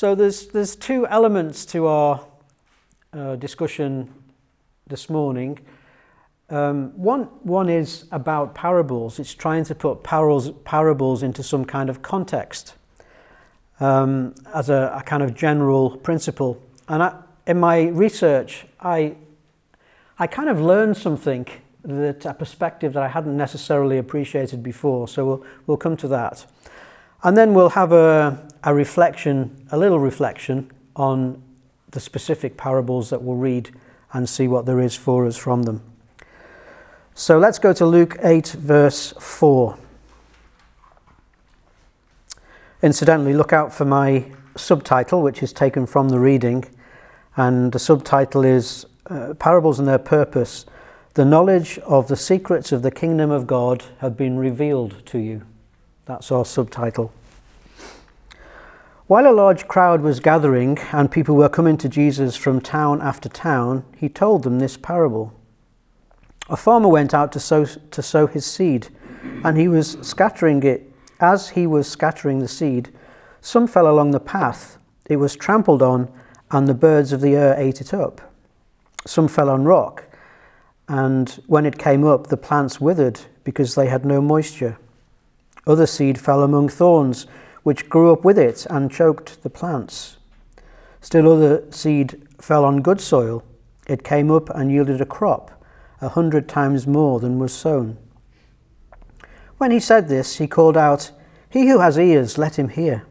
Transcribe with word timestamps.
So 0.00 0.14
there's 0.14 0.46
there's 0.46 0.76
two 0.76 1.06
elements 1.08 1.66
to 1.66 1.86
our 1.86 2.24
uh, 3.12 3.36
discussion 3.36 4.10
this 4.86 5.10
morning. 5.10 5.58
Um, 6.48 6.92
one 6.96 7.24
one 7.42 7.68
is 7.68 8.06
about 8.10 8.54
parables. 8.54 9.18
It's 9.18 9.34
trying 9.34 9.64
to 9.64 9.74
put 9.74 10.02
parables 10.02 10.52
parables 10.64 11.22
into 11.22 11.42
some 11.42 11.66
kind 11.66 11.90
of 11.90 12.00
context 12.00 12.76
um, 13.78 14.34
as 14.54 14.70
a, 14.70 14.90
a, 14.96 15.02
kind 15.02 15.22
of 15.22 15.34
general 15.34 15.98
principle. 15.98 16.58
And 16.88 17.02
I, 17.02 17.20
in 17.46 17.60
my 17.60 17.88
research, 17.88 18.64
I 18.80 19.16
I 20.18 20.26
kind 20.26 20.48
of 20.48 20.62
learned 20.62 20.96
something 20.96 21.46
that 21.84 22.24
a 22.24 22.32
perspective 22.32 22.94
that 22.94 23.02
I 23.02 23.08
hadn't 23.08 23.36
necessarily 23.36 23.98
appreciated 23.98 24.62
before. 24.62 25.08
So 25.08 25.26
we'll, 25.26 25.44
we'll 25.66 25.76
come 25.76 25.98
to 25.98 26.08
that. 26.08 26.46
And 27.22 27.36
then 27.36 27.54
we'll 27.54 27.70
have 27.70 27.92
a, 27.92 28.48
a 28.64 28.74
reflection, 28.74 29.66
a 29.70 29.78
little 29.78 29.98
reflection 29.98 30.70
on 30.96 31.42
the 31.90 32.00
specific 32.00 32.56
parables 32.56 33.10
that 33.10 33.22
we'll 33.22 33.36
read 33.36 33.70
and 34.12 34.28
see 34.28 34.48
what 34.48 34.66
there 34.66 34.80
is 34.80 34.96
for 34.96 35.26
us 35.26 35.36
from 35.36 35.64
them. 35.64 35.82
So 37.14 37.38
let's 37.38 37.58
go 37.58 37.72
to 37.72 37.84
Luke 37.84 38.16
8, 38.22 38.48
verse 38.48 39.12
4. 39.18 39.76
Incidentally, 42.82 43.34
look 43.34 43.52
out 43.52 43.74
for 43.74 43.84
my 43.84 44.24
subtitle, 44.56 45.22
which 45.22 45.42
is 45.42 45.52
taken 45.52 45.86
from 45.86 46.08
the 46.08 46.18
reading, 46.18 46.64
and 47.36 47.72
the 47.72 47.78
subtitle 47.78 48.44
is 48.44 48.86
uh, 49.06 49.34
Parables 49.34 49.78
and 49.78 49.86
Their 49.86 49.98
Purpose 49.98 50.64
the 51.14 51.24
knowledge 51.24 51.78
of 51.80 52.06
the 52.06 52.16
secrets 52.16 52.70
of 52.70 52.82
the 52.82 52.90
kingdom 52.90 53.32
of 53.32 53.46
God 53.46 53.84
have 53.98 54.16
been 54.16 54.38
revealed 54.38 55.04
to 55.06 55.18
you. 55.18 55.42
That's 56.06 56.30
our 56.32 56.44
subtitle. 56.44 57.12
While 59.06 59.26
a 59.26 59.32
large 59.32 59.66
crowd 59.66 60.02
was 60.02 60.20
gathering 60.20 60.78
and 60.92 61.10
people 61.10 61.34
were 61.34 61.48
coming 61.48 61.76
to 61.78 61.88
Jesus 61.88 62.36
from 62.36 62.60
town 62.60 63.02
after 63.02 63.28
town, 63.28 63.84
he 63.96 64.08
told 64.08 64.42
them 64.42 64.58
this 64.58 64.76
parable. 64.76 65.32
A 66.48 66.56
farmer 66.56 66.88
went 66.88 67.12
out 67.12 67.32
to 67.32 67.40
sow, 67.40 67.64
to 67.64 68.02
sow 68.02 68.26
his 68.26 68.46
seed, 68.46 68.88
and 69.44 69.56
he 69.58 69.68
was 69.68 69.98
scattering 70.02 70.62
it. 70.62 70.92
As 71.20 71.50
he 71.50 71.66
was 71.66 71.88
scattering 71.88 72.38
the 72.38 72.48
seed, 72.48 72.90
some 73.40 73.66
fell 73.66 73.90
along 73.90 74.12
the 74.12 74.20
path. 74.20 74.78
It 75.08 75.16
was 75.16 75.36
trampled 75.36 75.82
on, 75.82 76.10
and 76.50 76.66
the 76.66 76.74
birds 76.74 77.12
of 77.12 77.20
the 77.20 77.34
air 77.34 77.54
ate 77.58 77.80
it 77.80 77.92
up. 77.92 78.32
Some 79.06 79.28
fell 79.28 79.50
on 79.50 79.64
rock 79.64 80.04
and 80.90 81.40
when 81.46 81.66
it 81.66 81.78
came 81.78 82.04
up, 82.04 82.26
the 82.26 82.36
plants 82.36 82.80
withered 82.80 83.20
because 83.44 83.76
they 83.76 83.86
had 83.86 84.04
no 84.04 84.20
moisture. 84.20 84.76
Other 85.66 85.86
seed 85.86 86.18
fell 86.18 86.42
among 86.42 86.68
thorns, 86.68 87.26
which 87.62 87.88
grew 87.88 88.12
up 88.12 88.24
with 88.24 88.38
it 88.38 88.66
and 88.70 88.90
choked 88.90 89.42
the 89.42 89.50
plants. 89.50 90.16
Still 91.00 91.32
other 91.32 91.70
seed 91.70 92.26
fell 92.40 92.64
on 92.64 92.82
good 92.82 93.00
soil. 93.00 93.42
It 93.86 94.04
came 94.04 94.30
up 94.30 94.50
and 94.50 94.70
yielded 94.70 95.00
a 95.00 95.06
crop, 95.06 95.50
a 96.00 96.08
hundred 96.08 96.48
times 96.48 96.86
more 96.86 97.20
than 97.20 97.38
was 97.38 97.52
sown. 97.52 97.98
When 99.58 99.70
he 99.70 99.80
said 99.80 100.08
this, 100.08 100.36
he 100.36 100.46
called 100.46 100.76
out, 100.76 101.10
He 101.48 101.68
who 101.68 101.80
has 101.80 101.98
ears, 101.98 102.38
let 102.38 102.58
him 102.58 102.70
hear. 102.70 103.04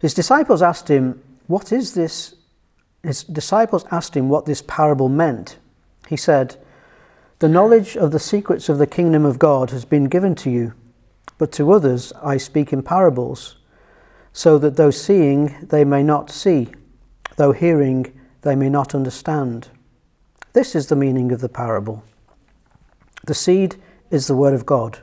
His 0.00 0.14
disciples 0.14 0.62
asked 0.62 0.88
him, 0.88 1.22
What 1.46 1.72
is 1.72 1.94
this? 1.94 2.34
His 3.02 3.24
disciples 3.24 3.84
asked 3.90 4.16
him 4.16 4.28
what 4.28 4.46
this 4.46 4.62
parable 4.62 5.08
meant. 5.08 5.58
He 6.08 6.16
said, 6.16 6.56
The 7.38 7.48
knowledge 7.50 7.98
of 7.98 8.12
the 8.12 8.18
secrets 8.18 8.70
of 8.70 8.78
the 8.78 8.86
kingdom 8.86 9.26
of 9.26 9.38
God 9.38 9.70
has 9.70 9.84
been 9.84 10.04
given 10.04 10.34
to 10.36 10.50
you, 10.50 10.72
but 11.36 11.52
to 11.52 11.70
others 11.70 12.10
I 12.22 12.38
speak 12.38 12.72
in 12.72 12.82
parables, 12.82 13.56
so 14.32 14.56
that 14.56 14.76
though 14.76 14.90
seeing 14.90 15.54
they 15.60 15.84
may 15.84 16.02
not 16.02 16.30
see, 16.30 16.68
though 17.36 17.52
hearing 17.52 18.18
they 18.40 18.56
may 18.56 18.70
not 18.70 18.94
understand. 18.94 19.68
This 20.54 20.74
is 20.74 20.86
the 20.86 20.96
meaning 20.96 21.30
of 21.30 21.42
the 21.42 21.50
parable. 21.50 22.02
The 23.26 23.34
seed 23.34 23.76
is 24.10 24.28
the 24.28 24.36
word 24.36 24.54
of 24.54 24.64
God. 24.64 25.00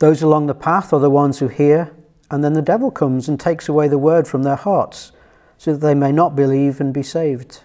Those 0.00 0.22
along 0.22 0.48
the 0.48 0.54
path 0.56 0.92
are 0.92 0.98
the 0.98 1.08
ones 1.08 1.38
who 1.38 1.46
hear, 1.46 1.94
and 2.32 2.42
then 2.42 2.54
the 2.54 2.62
devil 2.62 2.90
comes 2.90 3.28
and 3.28 3.38
takes 3.38 3.68
away 3.68 3.86
the 3.86 3.96
word 3.96 4.26
from 4.26 4.42
their 4.42 4.56
hearts, 4.56 5.12
so 5.56 5.72
that 5.72 5.86
they 5.86 5.94
may 5.94 6.10
not 6.10 6.34
believe 6.34 6.80
and 6.80 6.92
be 6.92 7.04
saved. 7.04 7.60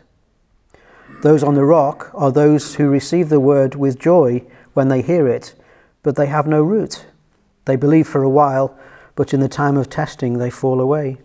Those 1.21 1.43
on 1.43 1.53
the 1.53 1.65
rock 1.65 2.09
are 2.15 2.31
those 2.31 2.75
who 2.75 2.89
receive 2.89 3.29
the 3.29 3.39
word 3.39 3.75
with 3.75 3.99
joy 3.99 4.43
when 4.73 4.87
they 4.87 5.03
hear 5.03 5.27
it, 5.27 5.53
but 6.01 6.15
they 6.15 6.25
have 6.25 6.47
no 6.47 6.63
root. 6.63 7.05
They 7.65 7.75
believe 7.75 8.07
for 8.07 8.23
a 8.23 8.29
while, 8.29 8.75
but 9.15 9.31
in 9.31 9.39
the 9.39 9.47
time 9.47 9.77
of 9.77 9.87
testing 9.87 10.39
they 10.39 10.49
fall 10.49 10.81
away. 10.81 11.17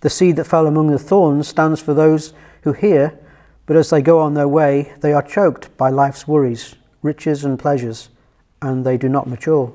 The 0.00 0.10
seed 0.10 0.36
that 0.36 0.44
fell 0.44 0.66
among 0.66 0.90
the 0.90 0.98
thorns 0.98 1.48
stands 1.48 1.80
for 1.80 1.94
those 1.94 2.34
who 2.62 2.74
hear, 2.74 3.18
but 3.64 3.76
as 3.76 3.88
they 3.88 4.02
go 4.02 4.18
on 4.20 4.34
their 4.34 4.48
way, 4.48 4.92
they 5.00 5.14
are 5.14 5.22
choked 5.22 5.74
by 5.78 5.88
life's 5.88 6.28
worries, 6.28 6.74
riches, 7.02 7.46
and 7.46 7.58
pleasures, 7.58 8.10
and 8.60 8.84
they 8.84 8.98
do 8.98 9.08
not 9.08 9.26
mature. 9.26 9.72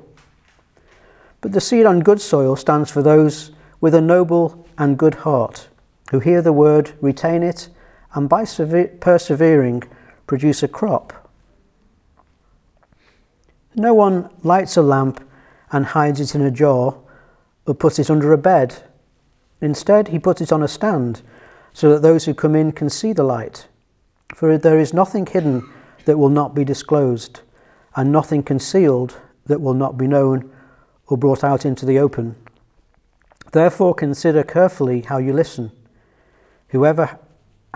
But 1.40 1.50
the 1.50 1.60
seed 1.60 1.84
on 1.84 2.00
good 2.00 2.20
soil 2.20 2.54
stands 2.54 2.92
for 2.92 3.02
those 3.02 3.50
with 3.80 3.94
a 3.94 4.00
noble 4.00 4.66
and 4.78 4.96
good 4.96 5.14
heart, 5.14 5.68
who 6.12 6.20
hear 6.20 6.40
the 6.40 6.52
word, 6.52 6.92
retain 7.00 7.42
it, 7.42 7.68
and 8.14 8.28
by 8.28 8.44
persevering 8.44 9.82
produce 10.26 10.62
a 10.62 10.68
crop. 10.68 11.30
No 13.74 13.92
one 13.92 14.30
lights 14.42 14.76
a 14.76 14.82
lamp 14.82 15.22
and 15.72 15.86
hides 15.86 16.20
it 16.20 16.34
in 16.34 16.42
a 16.42 16.50
jar 16.50 16.96
or 17.66 17.74
puts 17.74 17.98
it 17.98 18.10
under 18.10 18.32
a 18.32 18.38
bed. 18.38 18.84
Instead, 19.60 20.08
he 20.08 20.18
puts 20.18 20.40
it 20.40 20.52
on 20.52 20.62
a 20.62 20.68
stand 20.68 21.22
so 21.72 21.92
that 21.92 22.02
those 22.02 22.24
who 22.24 22.34
come 22.34 22.54
in 22.54 22.70
can 22.70 22.88
see 22.88 23.12
the 23.12 23.24
light. 23.24 23.66
For 24.34 24.56
there 24.56 24.78
is 24.78 24.94
nothing 24.94 25.26
hidden 25.26 25.68
that 26.04 26.18
will 26.18 26.28
not 26.28 26.54
be 26.54 26.64
disclosed, 26.64 27.40
and 27.96 28.12
nothing 28.12 28.42
concealed 28.42 29.20
that 29.46 29.60
will 29.60 29.74
not 29.74 29.96
be 29.98 30.06
known 30.06 30.50
or 31.08 31.16
brought 31.16 31.42
out 31.42 31.64
into 31.64 31.84
the 31.84 31.98
open. 31.98 32.36
Therefore, 33.52 33.94
consider 33.94 34.42
carefully 34.42 35.02
how 35.02 35.18
you 35.18 35.32
listen. 35.32 35.72
Whoever 36.68 37.18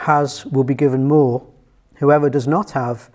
has 0.00 0.46
will 0.46 0.64
be 0.64 0.74
given 0.74 1.06
more. 1.06 1.46
Whoever 1.96 2.30
does 2.30 2.46
not 2.46 2.72
have, 2.72 3.10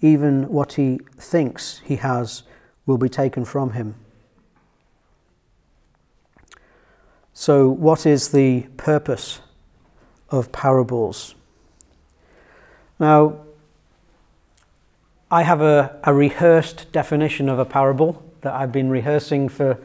even 0.00 0.48
what 0.48 0.74
he 0.74 1.00
thinks 1.16 1.80
he 1.84 1.96
has, 1.96 2.42
will 2.86 2.98
be 2.98 3.08
taken 3.08 3.44
from 3.44 3.72
him. 3.72 3.94
So, 7.32 7.68
what 7.68 8.06
is 8.06 8.30
the 8.30 8.62
purpose 8.76 9.40
of 10.30 10.52
parables? 10.52 11.34
Now, 12.98 13.40
I 15.30 15.42
have 15.42 15.60
a, 15.60 15.98
a, 16.04 16.14
rehearsed 16.14 16.92
definition 16.92 17.48
of 17.48 17.58
a 17.58 17.64
parable 17.64 18.22
that 18.42 18.52
I've 18.52 18.70
been 18.70 18.88
rehearsing 18.88 19.48
for 19.48 19.78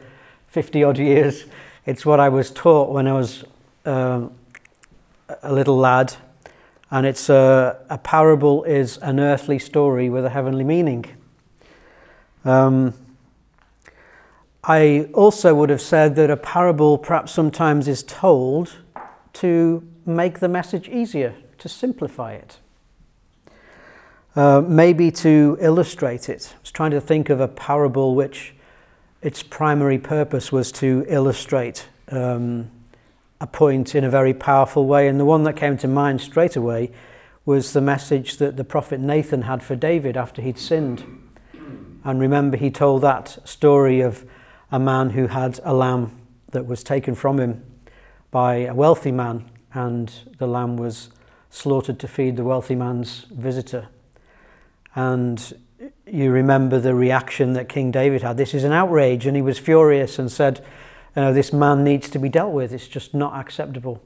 50 0.46 0.84
odd 0.84 0.98
years. 0.98 1.46
It's 1.86 2.06
what 2.06 2.20
I 2.20 2.28
was 2.28 2.52
taught 2.52 2.92
when 2.92 3.08
I 3.08 3.14
was 3.14 3.42
uh, 3.84 4.28
a 5.42 5.52
little 5.52 5.76
lad 5.76 6.14
and 6.90 7.06
it's 7.06 7.28
a, 7.28 7.78
a, 7.88 7.98
parable 7.98 8.64
is 8.64 8.98
an 8.98 9.20
earthly 9.20 9.58
story 9.58 10.10
with 10.10 10.24
a 10.24 10.30
heavenly 10.30 10.64
meaning. 10.64 11.04
Um, 12.44 12.94
I 14.64 15.08
also 15.14 15.54
would 15.54 15.70
have 15.70 15.80
said 15.80 16.16
that 16.16 16.30
a 16.30 16.36
parable 16.36 16.98
perhaps 16.98 17.32
sometimes 17.32 17.88
is 17.88 18.02
told 18.02 18.76
to 19.34 19.86
make 20.04 20.40
the 20.40 20.48
message 20.48 20.88
easier, 20.88 21.34
to 21.58 21.68
simplify 21.68 22.32
it. 22.32 22.58
Uh, 24.36 24.62
maybe 24.66 25.10
to 25.10 25.56
illustrate 25.60 26.28
it. 26.28 26.54
I 26.54 26.60
was 26.60 26.70
trying 26.70 26.92
to 26.92 27.00
think 27.00 27.30
of 27.30 27.40
a 27.40 27.48
parable 27.48 28.14
which 28.14 28.54
its 29.22 29.42
primary 29.42 29.98
purpose 29.98 30.50
was 30.50 30.72
to 30.72 31.04
illustrate 31.08 31.88
um, 32.10 32.70
a 33.40 33.46
point 33.46 33.94
in 33.94 34.04
a 34.04 34.10
very 34.10 34.34
powerful 34.34 34.86
way. 34.86 35.08
And 35.08 35.18
the 35.18 35.24
one 35.24 35.44
that 35.44 35.56
came 35.56 35.76
to 35.78 35.88
mind 35.88 36.20
straight 36.20 36.56
away 36.56 36.92
was 37.44 37.72
the 37.72 37.80
message 37.80 38.36
that 38.36 38.56
the 38.56 38.64
prophet 38.64 39.00
Nathan 39.00 39.42
had 39.42 39.62
for 39.62 39.74
David 39.74 40.16
after 40.16 40.42
he'd 40.42 40.58
sinned. 40.58 41.04
And 42.04 42.20
remember, 42.20 42.56
he 42.56 42.70
told 42.70 43.02
that 43.02 43.38
story 43.48 44.00
of 44.00 44.24
a 44.70 44.78
man 44.78 45.10
who 45.10 45.26
had 45.26 45.60
a 45.64 45.74
lamb 45.74 46.18
that 46.52 46.66
was 46.66 46.82
taken 46.82 47.14
from 47.14 47.38
him 47.38 47.64
by 48.30 48.56
a 48.56 48.74
wealthy 48.74 49.12
man, 49.12 49.50
and 49.74 50.12
the 50.38 50.46
lamb 50.46 50.76
was 50.76 51.10
slaughtered 51.50 51.98
to 51.98 52.08
feed 52.08 52.36
the 52.36 52.44
wealthy 52.44 52.74
man's 52.74 53.26
visitor. 53.30 53.88
And 54.94 55.52
you 56.06 56.30
remember 56.30 56.78
the 56.78 56.94
reaction 56.94 57.52
that 57.54 57.68
King 57.68 57.90
David 57.90 58.22
had. 58.22 58.36
This 58.36 58.54
is 58.54 58.64
an 58.64 58.72
outrage, 58.72 59.26
and 59.26 59.36
he 59.36 59.42
was 59.42 59.58
furious 59.58 60.18
and 60.18 60.30
said, 60.30 60.64
you 61.16 61.22
know, 61.22 61.32
this 61.32 61.52
man 61.52 61.84
needs 61.84 62.08
to 62.10 62.18
be 62.18 62.28
dealt 62.28 62.52
with. 62.52 62.72
It's 62.72 62.88
just 62.88 63.14
not 63.14 63.34
acceptable. 63.34 64.02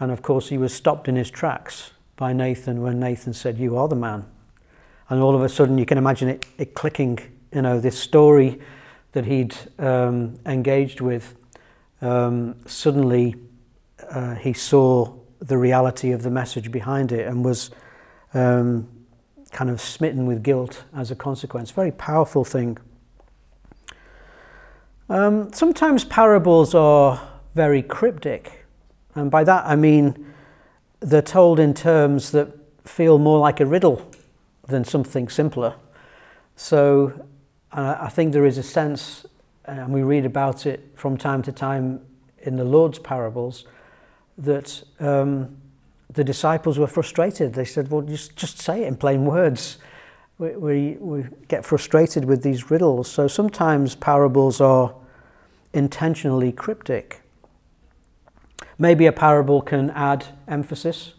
And 0.00 0.12
of 0.12 0.22
course, 0.22 0.48
he 0.48 0.58
was 0.58 0.74
stopped 0.74 1.08
in 1.08 1.16
his 1.16 1.30
tracks 1.30 1.92
by 2.16 2.32
Nathan 2.32 2.82
when 2.82 3.00
Nathan 3.00 3.32
said, 3.32 3.58
You 3.58 3.76
are 3.76 3.88
the 3.88 3.96
man. 3.96 4.26
And 5.08 5.22
all 5.22 5.34
of 5.34 5.42
a 5.42 5.48
sudden, 5.48 5.78
you 5.78 5.86
can 5.86 5.98
imagine 5.98 6.28
it, 6.28 6.46
it 6.58 6.74
clicking, 6.74 7.18
you 7.52 7.62
know, 7.62 7.80
this 7.80 7.98
story 7.98 8.60
that 9.12 9.24
he'd 9.24 9.56
um, 9.78 10.38
engaged 10.44 11.00
with 11.00 11.34
um, 12.02 12.54
suddenly 12.66 13.34
uh, 14.10 14.34
he 14.34 14.52
saw 14.52 15.14
the 15.40 15.56
reality 15.56 16.12
of 16.12 16.22
the 16.22 16.30
message 16.30 16.70
behind 16.70 17.12
it 17.12 17.26
and 17.26 17.44
was 17.44 17.70
um, 18.34 18.88
kind 19.50 19.70
of 19.70 19.80
smitten 19.80 20.26
with 20.26 20.42
guilt 20.42 20.84
as 20.94 21.10
a 21.10 21.16
consequence. 21.16 21.70
Very 21.70 21.92
powerful 21.92 22.44
thing. 22.44 22.78
Um, 25.10 25.52
sometimes 25.52 26.04
parables 26.04 26.74
are 26.74 27.20
very 27.54 27.82
cryptic, 27.82 28.66
and 29.14 29.30
by 29.30 29.42
that 29.44 29.64
I 29.64 29.74
mean 29.74 30.34
they're 31.00 31.22
told 31.22 31.58
in 31.58 31.72
terms 31.72 32.32
that 32.32 32.48
feel 32.84 33.18
more 33.18 33.38
like 33.38 33.60
a 33.60 33.66
riddle 33.66 34.06
than 34.66 34.84
something 34.84 35.28
simpler. 35.28 35.74
So 36.56 37.26
uh, 37.72 37.96
I 38.00 38.08
think 38.08 38.32
there 38.32 38.44
is 38.44 38.58
a 38.58 38.62
sense, 38.62 39.24
and 39.64 39.92
we 39.92 40.02
read 40.02 40.26
about 40.26 40.66
it 40.66 40.90
from 40.94 41.16
time 41.16 41.42
to 41.42 41.52
time 41.52 42.00
in 42.42 42.56
the 42.56 42.64
Lord's 42.64 42.98
parables, 42.98 43.64
that 44.36 44.82
um, 45.00 45.56
the 46.12 46.24
disciples 46.24 46.78
were 46.78 46.86
frustrated. 46.86 47.54
They 47.54 47.64
said, 47.64 47.90
Well, 47.90 48.02
just, 48.02 48.36
just 48.36 48.58
say 48.58 48.82
it 48.82 48.88
in 48.88 48.96
plain 48.96 49.24
words. 49.24 49.78
We, 50.38 50.50
we, 50.50 50.96
we 51.00 51.24
get 51.48 51.64
frustrated 51.66 52.24
with 52.24 52.42
these 52.42 52.70
riddles. 52.70 53.10
So 53.10 53.26
sometimes 53.26 53.96
parables 53.96 54.60
are 54.60 54.94
intentionally 55.72 56.52
cryptic. 56.52 57.22
Maybe 58.78 59.06
a 59.06 59.12
parable 59.12 59.60
can 59.60 59.90
add 59.90 60.26
emphasis. 60.46 61.14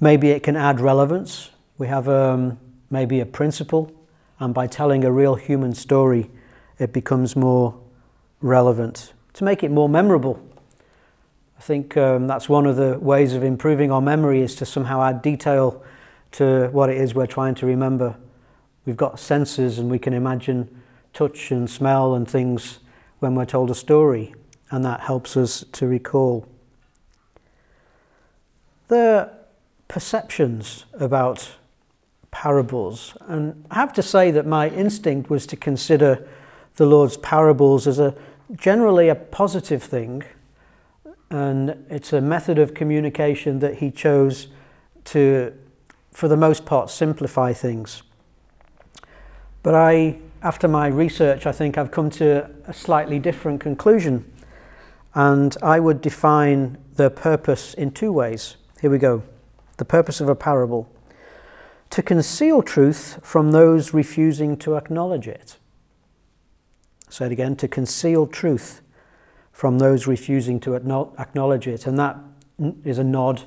Maybe 0.00 0.30
it 0.30 0.44
can 0.44 0.54
add 0.54 0.78
relevance. 0.80 1.50
We 1.76 1.88
have 1.88 2.08
um, 2.08 2.58
maybe 2.90 3.18
a 3.18 3.26
principle, 3.26 3.92
and 4.38 4.54
by 4.54 4.68
telling 4.68 5.04
a 5.04 5.10
real 5.10 5.34
human 5.34 5.74
story, 5.74 6.30
it 6.78 6.92
becomes 6.92 7.34
more 7.34 7.78
relevant 8.40 9.12
to 9.34 9.44
make 9.44 9.64
it 9.64 9.70
more 9.72 9.88
memorable. 9.88 10.40
I 11.58 11.60
think 11.60 11.96
um, 11.96 12.28
that's 12.28 12.48
one 12.48 12.66
of 12.66 12.76
the 12.76 12.96
ways 13.00 13.34
of 13.34 13.42
improving 13.42 13.90
our 13.90 14.00
memory 14.00 14.42
is 14.42 14.54
to 14.56 14.66
somehow 14.66 15.02
add 15.02 15.22
detail 15.22 15.82
to 16.32 16.68
what 16.72 16.90
it 16.90 16.96
is 16.96 17.14
we're 17.14 17.26
trying 17.26 17.54
to 17.56 17.66
remember. 17.66 18.16
We've 18.84 18.96
got 18.96 19.18
senses 19.18 19.78
and 19.78 19.90
we 19.90 19.98
can 19.98 20.12
imagine 20.12 20.82
touch 21.12 21.50
and 21.50 21.68
smell 21.68 22.14
and 22.14 22.28
things 22.28 22.80
when 23.18 23.34
we're 23.34 23.46
told 23.46 23.70
a 23.70 23.74
story, 23.74 24.34
and 24.70 24.84
that 24.84 25.00
helps 25.00 25.36
us 25.36 25.64
to 25.72 25.86
recall. 25.86 26.46
The 28.88 29.30
perceptions 29.88 30.84
about 30.94 31.56
parables, 32.30 33.16
and 33.26 33.64
I 33.70 33.76
have 33.76 33.92
to 33.94 34.02
say 34.02 34.30
that 34.30 34.46
my 34.46 34.68
instinct 34.68 35.30
was 35.30 35.46
to 35.46 35.56
consider 35.56 36.28
the 36.76 36.86
Lord's 36.86 37.16
parables 37.16 37.86
as 37.86 37.98
a 37.98 38.14
generally 38.54 39.08
a 39.08 39.14
positive 39.14 39.82
thing 39.82 40.22
and 41.30 41.84
it's 41.90 42.12
a 42.12 42.20
method 42.20 42.58
of 42.58 42.74
communication 42.74 43.58
that 43.58 43.76
he 43.76 43.90
chose 43.90 44.48
to, 45.04 45.52
for 46.18 46.26
the 46.26 46.36
most 46.36 46.66
part, 46.66 46.90
simplify 46.90 47.52
things. 47.52 48.02
But 49.62 49.76
I, 49.76 50.18
after 50.42 50.66
my 50.66 50.88
research, 50.88 51.46
I 51.46 51.52
think 51.52 51.78
I've 51.78 51.92
come 51.92 52.10
to 52.10 52.50
a 52.66 52.72
slightly 52.72 53.20
different 53.20 53.60
conclusion. 53.60 54.28
And 55.14 55.56
I 55.62 55.78
would 55.78 56.00
define 56.00 56.76
the 56.96 57.08
purpose 57.08 57.72
in 57.72 57.92
two 57.92 58.10
ways. 58.10 58.56
Here 58.80 58.90
we 58.90 58.98
go. 58.98 59.22
The 59.76 59.84
purpose 59.84 60.20
of 60.20 60.28
a 60.28 60.34
parable 60.34 60.90
to 61.90 62.02
conceal 62.02 62.62
truth 62.62 63.20
from 63.22 63.52
those 63.52 63.94
refusing 63.94 64.56
to 64.56 64.74
acknowledge 64.74 65.28
it. 65.28 65.56
Say 67.08 67.26
it 67.26 67.32
again 67.32 67.54
to 67.58 67.68
conceal 67.68 68.26
truth 68.26 68.82
from 69.52 69.78
those 69.78 70.08
refusing 70.08 70.58
to 70.58 70.74
acknowledge 70.74 71.68
it. 71.68 71.86
And 71.86 71.96
that 71.96 72.16
is 72.84 72.98
a 72.98 73.04
nod 73.04 73.44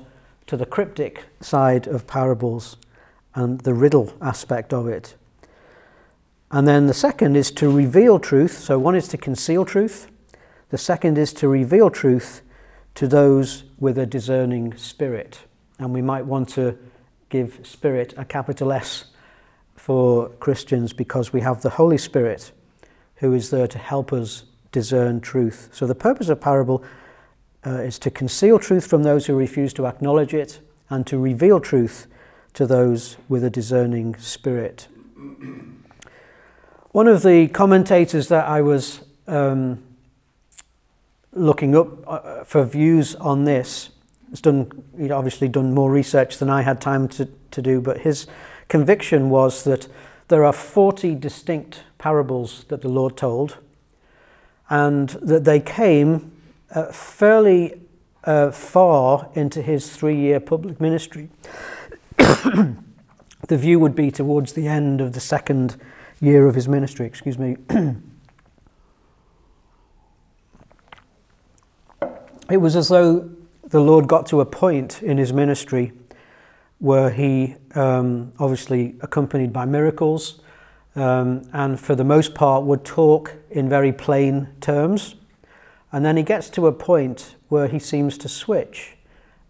to 0.52 0.56
the 0.58 0.66
cryptic 0.66 1.24
side 1.40 1.86
of 1.86 2.06
parables 2.06 2.76
and 3.34 3.62
the 3.62 3.72
riddle 3.72 4.12
aspect 4.20 4.74
of 4.74 4.86
it. 4.86 5.16
And 6.50 6.68
then 6.68 6.88
the 6.88 6.92
second 6.92 7.36
is 7.36 7.50
to 7.52 7.74
reveal 7.74 8.18
truth. 8.18 8.58
So 8.58 8.78
one 8.78 8.94
is 8.94 9.08
to 9.08 9.16
conceal 9.16 9.64
truth, 9.64 10.10
the 10.68 10.76
second 10.76 11.16
is 11.16 11.32
to 11.40 11.48
reveal 11.48 11.88
truth 11.88 12.42
to 12.96 13.08
those 13.08 13.64
with 13.78 13.96
a 13.96 14.04
discerning 14.04 14.76
spirit. 14.76 15.38
And 15.78 15.94
we 15.94 16.02
might 16.02 16.26
want 16.26 16.50
to 16.50 16.76
give 17.30 17.60
spirit 17.62 18.12
a 18.18 18.26
capital 18.26 18.72
S 18.72 19.06
for 19.74 20.28
Christians 20.38 20.92
because 20.92 21.32
we 21.32 21.40
have 21.40 21.62
the 21.62 21.70
Holy 21.70 21.96
Spirit 21.96 22.52
who 23.16 23.32
is 23.32 23.48
there 23.48 23.68
to 23.68 23.78
help 23.78 24.12
us 24.12 24.42
discern 24.70 25.22
truth. 25.22 25.70
So 25.72 25.86
the 25.86 25.94
purpose 25.94 26.28
of 26.28 26.42
parable 26.42 26.84
uh, 27.66 27.70
is 27.80 27.98
to 28.00 28.10
conceal 28.10 28.58
truth 28.58 28.86
from 28.86 29.02
those 29.02 29.26
who 29.26 29.34
refuse 29.34 29.72
to 29.74 29.86
acknowledge 29.86 30.34
it 30.34 30.60
and 30.90 31.06
to 31.06 31.18
reveal 31.18 31.60
truth 31.60 32.06
to 32.54 32.66
those 32.66 33.16
with 33.28 33.44
a 33.44 33.50
discerning 33.50 34.16
spirit. 34.16 34.88
One 36.90 37.08
of 37.08 37.22
the 37.22 37.48
commentators 37.48 38.28
that 38.28 38.46
I 38.46 38.60
was 38.60 39.00
um, 39.26 39.82
looking 41.32 41.74
up 41.74 41.88
uh, 42.06 42.44
for 42.44 42.64
views 42.64 43.14
on 43.16 43.44
this 43.44 43.90
has 44.30 44.40
done, 44.40 44.70
he'd 44.98 45.10
obviously 45.10 45.48
done 45.48 45.72
more 45.72 45.90
research 45.90 46.38
than 46.38 46.50
I 46.50 46.62
had 46.62 46.80
time 46.80 47.08
to, 47.08 47.28
to 47.52 47.62
do, 47.62 47.80
but 47.80 47.98
his 47.98 48.26
conviction 48.68 49.30
was 49.30 49.64
that 49.64 49.88
there 50.28 50.44
are 50.44 50.52
40 50.52 51.14
distinct 51.14 51.82
parables 51.98 52.64
that 52.68 52.82
the 52.82 52.88
Lord 52.88 53.16
told 53.16 53.58
and 54.68 55.10
that 55.10 55.44
they 55.44 55.60
came 55.60 56.31
uh, 56.74 56.90
fairly 56.92 57.80
uh, 58.24 58.50
far 58.50 59.30
into 59.34 59.62
his 59.62 59.94
three 59.94 60.16
year 60.16 60.40
public 60.40 60.80
ministry. 60.80 61.28
the 62.16 62.76
view 63.50 63.78
would 63.78 63.94
be 63.94 64.10
towards 64.10 64.52
the 64.54 64.66
end 64.68 65.00
of 65.00 65.12
the 65.12 65.20
second 65.20 65.76
year 66.20 66.46
of 66.46 66.54
his 66.54 66.68
ministry, 66.68 67.06
excuse 67.06 67.38
me. 67.38 67.56
it 72.50 72.58
was 72.58 72.76
as 72.76 72.88
though 72.88 73.30
the 73.64 73.80
Lord 73.80 74.06
got 74.06 74.26
to 74.26 74.40
a 74.40 74.46
point 74.46 75.02
in 75.02 75.18
his 75.18 75.32
ministry 75.32 75.92
where 76.78 77.10
he, 77.10 77.56
um, 77.74 78.32
obviously 78.38 78.96
accompanied 79.00 79.52
by 79.52 79.64
miracles, 79.64 80.40
um, 80.94 81.48
and 81.52 81.80
for 81.80 81.94
the 81.94 82.04
most 82.04 82.34
part 82.34 82.64
would 82.64 82.84
talk 82.84 83.34
in 83.50 83.68
very 83.68 83.92
plain 83.92 84.48
terms. 84.60 85.14
And 85.92 86.04
then 86.04 86.16
he 86.16 86.22
gets 86.22 86.48
to 86.50 86.66
a 86.66 86.72
point 86.72 87.36
where 87.48 87.68
he 87.68 87.78
seems 87.78 88.16
to 88.18 88.28
switch 88.28 88.96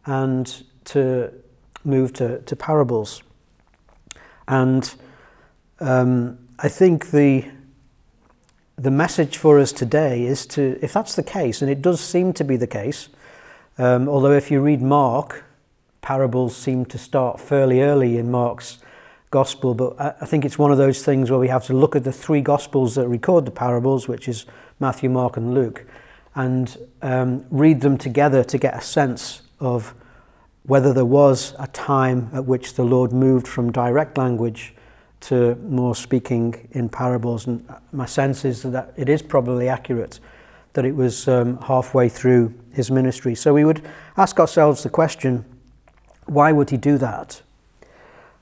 and 0.05 0.64
to 0.87 1.33
move 1.85 2.12
to, 2.14 2.40
to 2.40 2.57
parables. 2.57 3.23
And 4.49 4.93
um, 5.81 6.38
I 6.59 6.69
think 6.69 7.11
the, 7.11 7.45
the 8.76 8.90
message 8.90 9.37
for 9.37 9.61
us 9.61 9.73
today 9.73 10.25
is 10.25 10.45
to, 10.47 10.78
if 10.83 10.93
that's 10.93 11.14
the 11.14 11.23
case, 11.23 11.62
and 11.62 11.71
it 11.71 11.81
does 11.81 12.00
seem 12.00 12.33
to 12.35 12.45
be 12.45 12.57
the 12.57 12.66
case, 12.66 13.09
um, 13.78 14.09
although 14.09 14.33
if 14.33 14.50
you 14.50 14.61
read 14.61 14.83
Mark, 14.83 15.45
parables 16.02 16.57
seem 16.57 16.85
to 16.87 16.99
start 16.99 17.40
fairly 17.40 17.81
early 17.81 18.19
in 18.19 18.31
Mark's 18.31 18.78
gospel, 19.31 19.75
but 19.75 19.99
I 19.99 20.26
think 20.26 20.45
it's 20.45 20.59
one 20.59 20.71
of 20.71 20.78
those 20.78 21.02
things 21.02 21.31
where 21.31 21.40
we 21.40 21.49
have 21.49 21.64
to 21.66 21.73
look 21.73 21.97
at 21.97 22.05
the 22.05 22.12
three 22.12 22.43
gospels 22.43 22.97
that 22.97 23.09
record 23.09 23.47
the 23.47 23.50
parables, 23.50 24.07
which 24.07 24.28
is 24.28 24.45
Matthew, 24.78 25.09
Mark, 25.09 25.37
and 25.38 25.55
Luke, 25.55 25.87
and 26.35 26.77
um, 27.03 27.45
read 27.51 27.81
them 27.81 27.99
together 27.99 28.43
to 28.45 28.59
get 28.59 28.75
a 28.75 28.81
sense 28.81 29.43
of 29.61 29.95
whether 30.65 30.93
there 30.93 31.05
was 31.05 31.55
a 31.59 31.67
time 31.69 32.31
at 32.33 32.45
which 32.45 32.75
the 32.75 32.85
Lord 32.85 33.12
moved 33.12 33.49
from 33.49 33.73
direct 33.73 34.17
language 34.17 34.75
to 35.21 35.55
more 35.57 35.95
speaking 35.95 36.69
in 36.73 36.89
parables. 36.89 37.47
And 37.47 37.67
my 37.93 38.07
sense 38.07 38.45
is 38.45 38.62
that 38.62 38.93
it 38.97 39.09
is 39.09 39.23
probably 39.23 39.69
accurate 39.69 40.21
that 40.75 40.85
it 40.85 40.97
was 40.97 41.29
um, 41.29 41.59
halfway 41.59 42.09
through 42.09 42.55
his 42.73 42.91
ministry. 42.91 43.35
So 43.35 43.53
we 43.53 43.65
would 43.65 43.87
ask 44.17 44.41
ourselves 44.41 44.83
the 44.83 44.89
question 44.89 45.45
why 46.27 46.53
would 46.53 46.71
he 46.71 46.77
do 46.77 46.99
that? 46.99 47.43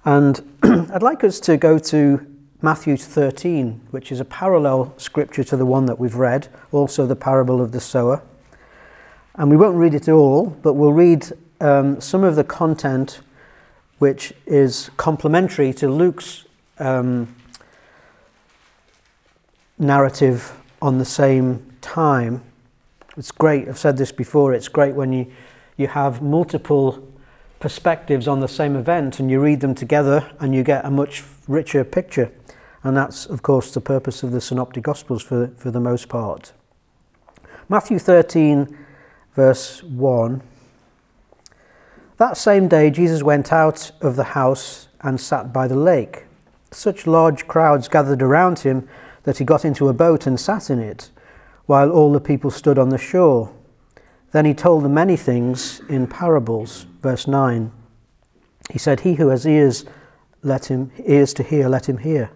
And 0.05 0.41
I'd 0.63 1.03
like 1.03 1.25
us 1.25 1.41
to 1.41 1.57
go 1.57 1.79
to 1.79 2.27
Matthew 2.62 2.99
13, 2.99 3.81
which 3.90 4.12
is 4.12 4.21
a 4.21 4.25
parallel 4.25 4.93
scripture 4.99 5.43
to 5.45 5.57
the 5.57 5.64
one 5.64 5.87
that 5.87 5.99
we've 5.99 6.14
read, 6.14 6.49
also 6.73 7.07
the 7.07 7.17
parable 7.17 7.61
of 7.61 7.73
the 7.73 7.81
sower. 7.81 8.23
And 9.37 9.50
we 9.50 9.57
won't 9.57 9.79
read 9.79 9.95
it 9.95 10.11
all, 10.11 10.47
but 10.47 10.75
we'll 10.75 10.93
read 10.93 11.26
um, 11.62 12.02
some 12.02 12.23
of 12.23 12.37
the 12.37 12.45
content 12.45 13.21
which 13.99 14.35
is 14.47 14.90
complementary 14.99 15.73
to 15.75 15.88
Luke's 15.88 16.45
um, 16.79 17.35
narrative 19.79 20.52
on 20.83 20.99
the 20.99 21.05
same 21.07 21.75
time. 21.81 22.43
It's 23.17 23.33
great, 23.33 23.69
I've 23.69 23.79
said 23.79 23.97
this 23.97 24.12
before, 24.12 24.52
it's 24.52 24.69
great 24.69 24.95
when 24.95 25.14
you, 25.14 25.33
you 25.79 25.87
have 25.88 26.21
multiple 26.21 27.07
perspectives 27.59 28.26
on 28.26 28.40
the 28.40 28.49
same 28.49 28.76
event 28.76 29.21
and 29.21 29.31
you 29.31 29.40
read 29.40 29.61
them 29.61 29.75
together 29.75 30.31
and 30.40 30.55
you 30.55 30.62
get 30.62 30.85
a 30.85 30.90
much 30.90 31.23
richer 31.47 31.85
picture. 31.85 32.33
And 32.83 32.97
that's, 32.97 33.27
of 33.27 33.43
course, 33.43 33.73
the 33.73 33.81
purpose 33.81 34.23
of 34.23 34.33
the 34.33 34.41
Synoptic 34.41 34.85
Gospels 34.85 35.23
for, 35.23 35.49
for 35.57 35.71
the 35.71 35.81
most 35.81 36.09
part. 36.09 36.53
Matthew 37.69 37.99
13, 37.99 38.77
verse 39.35 39.83
1. 39.83 40.43
That 42.17 42.37
same 42.37 42.69
day, 42.69 42.91
Jesus 42.91 43.23
went 43.23 43.53
out 43.53 43.93
of 44.01 44.17
the 44.17 44.25
house 44.25 44.89
and 45.03 45.21
sat 45.21 45.53
by 45.53 45.69
the 45.69 45.77
lake. 45.77 46.25
Such 46.71 47.07
large 47.07 47.47
crowds 47.47 47.89
gathered 47.89 48.23
around 48.23 48.61
him 48.61 48.89
that 49.25 49.39
he 49.39 49.45
got 49.45 49.65
into 49.65 49.89
a 49.89 49.95
boat 49.95 50.27
and 50.27 50.39
sat 50.39 50.71
in 50.71 50.79
it, 50.79 51.11
while 51.67 51.91
all 51.91 52.13
the 52.13 52.21
people 52.21 52.51
stood 52.51 52.79
on 52.79 52.89
the 52.89 52.99
shore. 52.99 53.53
Then 54.33 54.45
he 54.45 54.55
told 54.55 54.85
them 54.85 54.95
many 54.95 55.17
things 55.17 55.81
in 55.89 56.07
parables. 56.07 56.87
Verse 57.03 57.27
9. 57.27 57.73
He 58.71 58.79
said, 58.79 59.01
He 59.01 59.15
who 59.15 59.29
has 59.29 59.47
ears, 59.47 59.85
let 60.43 60.67
him 60.67 60.93
ears 61.07 61.35
to 61.35 61.43
hear, 61.43 61.69
let 61.69 61.89
him 61.89 61.99
hear. 61.99 62.31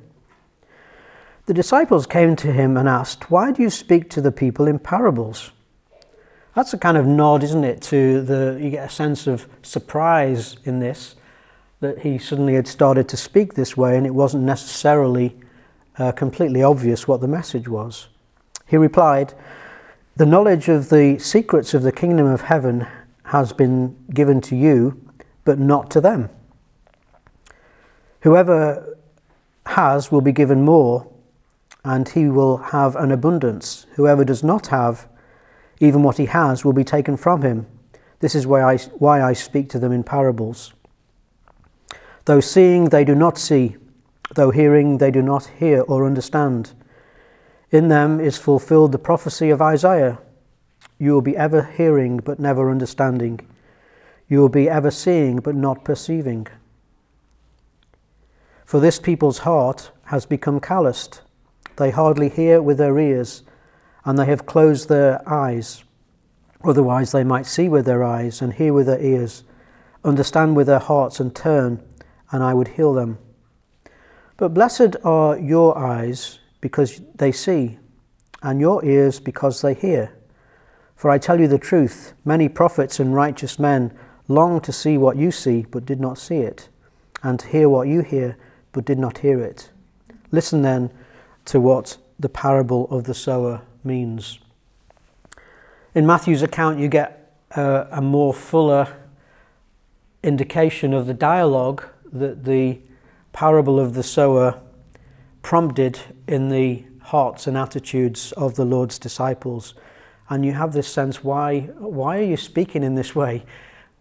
The 1.47 1.55
disciples 1.55 2.07
came 2.07 2.37
to 2.37 2.53
him 2.53 2.79
and 2.79 2.89
asked, 2.89 3.31
Why 3.31 3.53
do 3.53 3.63
you 3.63 3.69
speak 3.69 4.09
to 4.11 4.23
the 4.23 4.33
people 4.33 4.67
in 4.67 4.79
parables? 4.79 5.53
That's 6.55 6.73
a 6.73 6.79
kind 6.79 6.97
of 6.97 7.07
nod, 7.07 7.43
isn't 7.43 7.65
it, 7.65 7.83
to 7.83 8.23
the, 8.23 8.59
you 8.59 8.71
get 8.71 8.89
a 8.89 8.93
sense 8.93 9.27
of 9.27 9.47
surprise 9.63 10.57
in 10.65 10.79
this, 10.79 11.17
that 11.81 11.99
he 11.99 12.17
suddenly 12.17 12.55
had 12.55 12.67
started 12.67 13.09
to 13.11 13.19
speak 13.19 13.55
this 13.55 13.77
way 13.77 13.97
and 13.97 14.07
it 14.07 14.15
wasn't 14.15 14.45
necessarily 14.45 15.37
uh, 15.99 16.13
completely 16.13 16.63
obvious 16.63 17.07
what 17.07 17.21
the 17.21 17.29
message 17.29 17.69
was. 17.69 18.09
He 18.67 18.79
replied, 18.79 19.35
The 20.17 20.25
knowledge 20.25 20.69
of 20.69 20.89
the 20.89 21.19
secrets 21.19 21.75
of 21.75 21.83
the 21.83 21.93
kingdom 21.93 22.27
of 22.27 22.43
heaven 22.43 22.87
has 23.25 23.53
been 23.53 23.97
given 24.15 24.41
to 24.43 24.57
you, 24.57 24.99
but 25.45 25.59
not 25.59 25.91
to 25.91 26.01
them. 26.01 26.31
Whoever 28.21 28.97
has 29.67 30.11
will 30.11 30.23
be 30.23 30.33
given 30.33 30.65
more, 30.65 31.07
and 31.85 32.09
he 32.09 32.29
will 32.29 32.57
have 32.57 32.97
an 32.97 33.12
abundance. 33.12 33.87
Whoever 33.97 34.25
does 34.25 34.43
not 34.43 34.69
have, 34.69 35.07
even 35.81 36.03
what 36.03 36.17
he 36.17 36.26
has 36.26 36.64
will 36.64 36.73
be 36.73 36.85
taken 36.85 37.17
from 37.17 37.43
him. 37.43 37.67
This 38.21 38.35
is 38.35 38.47
why 38.47 38.62
I, 38.62 38.79
why 38.79 39.23
I 39.23 39.35
speak 39.35 39.69
to 39.71 39.79
them 39.79 39.93
in 39.93 40.03
parables. 40.03 40.73
Though 42.25 42.41
seeing, 42.41 42.87
they 42.87 43.05
do 43.05 43.14
not 43.14 43.37
see, 43.37 43.76
though 44.35 44.50
hearing, 44.50 44.97
they 44.97 45.11
do 45.11 45.21
not 45.21 45.47
hear 45.59 45.83
or 45.83 46.07
understand. 46.07 46.73
In 47.71 47.88
them 47.88 48.19
is 48.19 48.38
fulfilled 48.38 48.93
the 48.93 48.99
prophecy 48.99 49.50
of 49.50 49.61
Isaiah 49.61 50.19
You 50.99 51.12
will 51.12 51.23
be 51.23 51.37
ever 51.37 51.64
hearing, 51.76 52.19
but 52.19 52.38
never 52.38 52.71
understanding. 52.71 53.41
You 54.29 54.38
will 54.41 54.49
be 54.49 54.71
ever 54.71 54.91
seeing, 54.91 55.41
but 55.41 55.55
not 55.55 55.85
perceiving. 55.85 56.47
For 58.64 58.81
this 58.81 58.99
people's 58.99 59.38
heart 59.38 59.91
has 60.05 60.25
become 60.25 60.61
calloused. 60.61 61.21
They 61.76 61.90
hardly 61.90 62.28
hear 62.28 62.62
with 62.62 62.78
their 62.78 62.99
ears 62.99 63.43
and 64.04 64.19
they 64.19 64.26
have 64.26 64.47
closed 64.47 64.88
their 64.88 65.26
eyes. 65.28 65.83
Otherwise, 66.62 67.12
they 67.12 67.25
might 67.25 67.47
see 67.47 67.69
with 67.69 67.87
their 67.87 68.04
eyes 68.04 68.43
and 68.43 68.52
hear 68.52 68.73
with 68.73 68.87
their 68.87 69.00
ears, 69.00 69.45
understand 70.04 70.57
with 70.57 70.66
their 70.66 70.78
hearts 70.78 71.21
and 71.21 71.35
turn, 71.35 71.83
and 72.31 72.43
I 72.43 72.54
would 72.54 72.69
heal 72.69 72.93
them. 72.93 73.19
But 74.37 74.54
blessed 74.54 74.97
are 75.04 75.38
your 75.38 75.76
eyes 75.78 76.38
because 76.61 77.00
they 77.14 77.33
see, 77.33 77.78
and 78.43 78.61
your 78.61 78.85
ears 78.85 79.21
because 79.21 79.62
they 79.62 79.75
hear. 79.75 80.14
For 80.97 81.11
I 81.11 81.19
tell 81.19 81.40
you 81.40 81.49
the 81.49 81.59
truth, 81.59 82.14
many 82.25 82.49
prophets 82.49 83.00
and 83.00 83.14
righteous 83.14 83.59
men 83.59 83.97
longed 84.28 84.64
to 84.64 84.73
see 84.73 84.97
what 84.97 85.16
you 85.16 85.31
see, 85.31 85.66
but 85.71 85.85
did 85.85 86.00
not 86.00 86.19
see 86.19 86.38
it, 86.38 86.69
and 87.23 87.38
to 87.40 87.47
hear 87.47 87.69
what 87.69 87.88
you 87.88 88.02
hear, 88.02 88.37
but 88.73 88.85
did 88.85 88.99
not 88.99 89.19
hear 89.19 89.40
it. 89.40 89.71
Listen 90.31 90.62
then 90.62 90.90
to 91.47 91.61
what 91.61 91.97
the 92.19 92.29
parable 92.29 92.89
of 92.89 93.05
the 93.05 93.15
sower 93.15 93.63
means. 93.83 94.39
In 95.95 96.07
Matthew's 96.07 96.43
account, 96.43 96.79
you 96.79 96.89
get 96.89 97.37
a, 97.53 97.87
a 97.93 98.01
more 98.01 98.35
fuller 98.35 98.97
indication 100.23 100.93
of 100.93 101.07
the 101.07 101.15
dialogue 101.15 101.87
that 102.13 102.45
the 102.45 102.79
parable 103.33 103.79
of 103.79 103.95
the 103.95 104.03
sower 104.03 104.61
prompted 105.43 106.01
in 106.27 106.49
the 106.49 106.85
hearts 107.03 107.47
and 107.47 107.57
attitudes 107.57 108.33
of 108.33 108.55
the 108.55 108.65
Lord's 108.65 108.99
disciples. 108.99 109.75
And 110.31 110.45
you 110.45 110.53
have 110.53 110.73
this 110.73 110.89
sense 110.89 111.23
why, 111.23 111.61
why 111.79 112.19
are 112.19 112.25
you 112.25 112.37
speaking 112.37 112.83
in 112.83 112.95
this 112.95 113.15
way? 113.15 113.45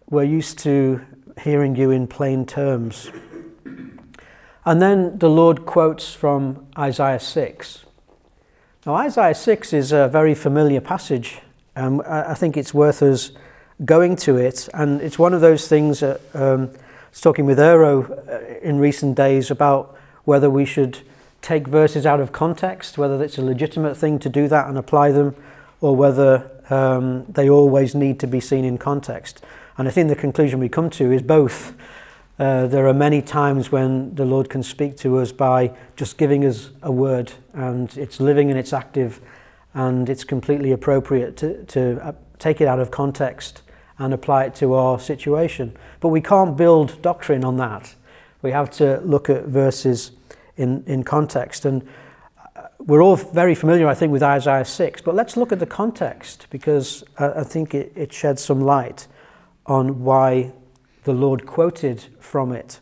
We're 0.10 0.24
used 0.24 0.60
to 0.60 1.02
hearing 1.42 1.76
you 1.76 1.92
in 1.92 2.08
plain 2.08 2.46
terms. 2.46 3.12
And 4.66 4.82
then 4.82 5.20
the 5.20 5.30
Lord 5.30 5.66
quotes 5.66 6.14
from 6.14 6.66
Isaiah 6.78 7.20
6. 7.20 7.86
Now, 8.86 8.96
Isaiah 8.96 9.36
6 9.36 9.74
is 9.74 9.92
a 9.92 10.08
very 10.08 10.36
familiar 10.36 10.82
passage. 10.82 11.40
Um, 11.76 12.02
I 12.06 12.34
think 12.34 12.56
it's 12.56 12.74
worth 12.74 13.02
us 13.02 13.32
going 13.84 14.16
to 14.18 14.38
it. 14.38 14.70
And 14.74 15.02
it's 15.02 15.20
one 15.20 15.34
of 15.34 15.42
those 15.42 15.68
things 15.68 16.00
that 16.00 16.22
um, 16.34 16.70
I 16.74 17.10
was 17.10 17.22
talking 17.22 17.46
with 17.46 17.58
Eero 17.58 18.10
uh, 18.10 18.60
in 18.60 18.80
recent 18.80 19.16
days 19.16 19.52
about 19.52 19.98
whether 20.26 20.50
we 20.50 20.66
should 20.66 21.00
take 21.42 21.68
verses 21.68 22.06
out 22.06 22.22
of 22.22 22.32
context, 22.32 22.98
whether 22.98 23.22
it's 23.22 23.38
a 23.38 23.42
legitimate 23.42 23.96
thing 23.96 24.18
to 24.20 24.30
do 24.30 24.48
that 24.48 24.68
and 24.68 24.78
apply 24.78 25.12
them, 25.12 25.36
or 25.82 25.96
whether 25.96 26.50
um, 26.70 27.26
they 27.28 27.50
always 27.50 27.94
need 27.94 28.20
to 28.22 28.28
be 28.28 28.40
seen 28.40 28.64
in 28.64 28.78
context. 28.78 29.44
And 29.78 29.88
I 29.88 29.92
think 29.92 30.08
the 30.08 30.16
conclusion 30.16 30.60
we 30.60 30.70
come 30.70 30.90
to 30.92 31.12
is 31.12 31.22
both. 31.22 31.74
Uh, 32.40 32.66
there 32.66 32.88
are 32.88 32.96
many 32.96 33.22
times 33.22 33.72
when 33.72 34.16
the 34.16 34.26
Lord 34.26 34.50
can 34.50 34.64
speak 34.64 34.98
to 34.98 35.20
us 35.20 35.32
by 35.32 35.72
just 35.96 36.18
giving 36.18 36.44
us 36.44 36.72
a 36.82 36.92
word, 36.92 37.34
and 37.54 37.96
it's 37.96 38.20
living 38.20 38.50
and 38.50 38.58
it's 38.58 38.74
active, 38.74 39.22
and 39.76 40.10
it's 40.10 40.24
completely 40.24 40.72
appropriate 40.72 41.38
to, 41.38 41.64
to 41.66 42.04
uh, 42.04 42.12
take 42.40 42.60
it 42.60 42.68
out 42.68 42.80
of 42.80 42.90
context 42.90 43.62
and 44.00 44.16
apply 44.16 44.46
it 44.46 44.56
to 44.56 44.74
our 44.74 45.00
situation. 45.00 45.78
But 46.00 46.10
we 46.10 46.22
can't 46.22 46.58
build 46.58 47.00
doctrine 47.04 47.46
on 47.46 47.58
that. 47.58 47.94
We 48.42 48.50
have 48.50 48.72
to 48.72 49.00
look 49.02 49.30
at 49.30 49.46
verses 49.46 50.12
in, 50.58 50.84
in 50.88 51.04
context. 51.04 51.66
And 51.66 51.88
uh, 52.56 52.64
we're 52.80 53.04
all 53.04 53.16
very 53.16 53.54
familiar, 53.54 53.88
I 53.88 53.94
think, 53.94 54.12
with 54.12 54.24
Isaiah 54.24 54.66
6, 54.66 55.02
but 55.04 55.14
let's 55.14 55.38
look 55.38 55.52
at 55.52 55.60
the 55.60 55.68
context 55.68 56.48
because 56.50 57.04
I 57.20 57.44
think 57.44 57.76
it, 57.76 57.94
it 57.96 58.12
sheds 58.12 58.44
some 58.44 58.60
light 58.60 59.06
on 59.68 60.04
why 60.04 60.52
the 61.04 61.14
Lord 61.14 61.46
quoted 61.46 62.06
from 62.20 62.52
it 62.52 62.80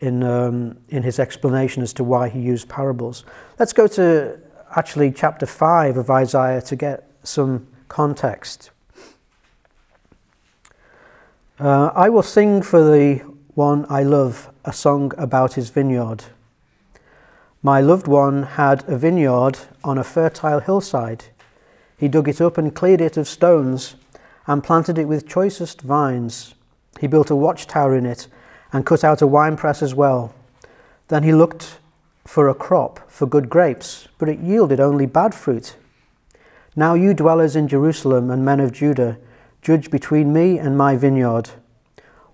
in, 0.00 0.22
um, 0.22 0.78
in 0.88 1.02
his 1.02 1.18
explanation 1.18 1.82
as 1.82 1.92
to 1.94 2.04
why 2.04 2.28
he 2.28 2.40
used 2.40 2.68
parables. 2.68 3.24
Let's 3.58 3.72
go 3.72 3.86
to 3.88 4.38
actually 4.76 5.12
chapter 5.12 5.46
5 5.46 5.96
of 5.96 6.10
Isaiah 6.10 6.60
to 6.62 6.76
get 6.76 7.08
some 7.22 7.66
context. 7.88 8.70
Uh, 11.58 11.90
I 11.94 12.08
will 12.08 12.22
sing 12.22 12.62
for 12.62 12.82
the 12.82 13.18
one 13.54 13.86
I 13.88 14.02
love 14.02 14.50
a 14.64 14.72
song 14.72 15.12
about 15.16 15.54
his 15.54 15.70
vineyard. 15.70 16.24
My 17.62 17.80
loved 17.80 18.08
one 18.08 18.42
had 18.42 18.86
a 18.88 18.98
vineyard 18.98 19.58
on 19.82 19.96
a 19.96 20.04
fertile 20.04 20.60
hillside. 20.60 21.26
He 21.96 22.08
dug 22.08 22.28
it 22.28 22.40
up 22.40 22.58
and 22.58 22.74
cleared 22.74 23.00
it 23.00 23.16
of 23.16 23.28
stones 23.28 23.94
and 24.46 24.64
planted 24.64 24.98
it 24.98 25.06
with 25.06 25.28
choicest 25.28 25.80
vines. 25.80 26.54
He 27.00 27.06
built 27.06 27.30
a 27.30 27.36
watchtower 27.36 27.96
in 27.96 28.06
it 28.06 28.28
and 28.72 28.86
cut 28.86 29.04
out 29.04 29.22
a 29.22 29.26
winepress 29.26 29.82
as 29.82 29.94
well. 29.94 30.34
Then 31.08 31.22
he 31.22 31.32
looked 31.32 31.78
for 32.24 32.48
a 32.48 32.54
crop, 32.54 33.10
for 33.10 33.26
good 33.26 33.48
grapes, 33.48 34.08
but 34.18 34.28
it 34.28 34.40
yielded 34.40 34.80
only 34.80 35.06
bad 35.06 35.34
fruit. 35.34 35.76
Now 36.74 36.94
you 36.94 37.14
dwellers 37.14 37.54
in 37.54 37.68
Jerusalem 37.68 38.30
and 38.30 38.44
men 38.44 38.60
of 38.60 38.72
Judah, 38.72 39.18
judge 39.62 39.90
between 39.90 40.32
me 40.32 40.58
and 40.58 40.76
my 40.76 40.96
vineyard. 40.96 41.50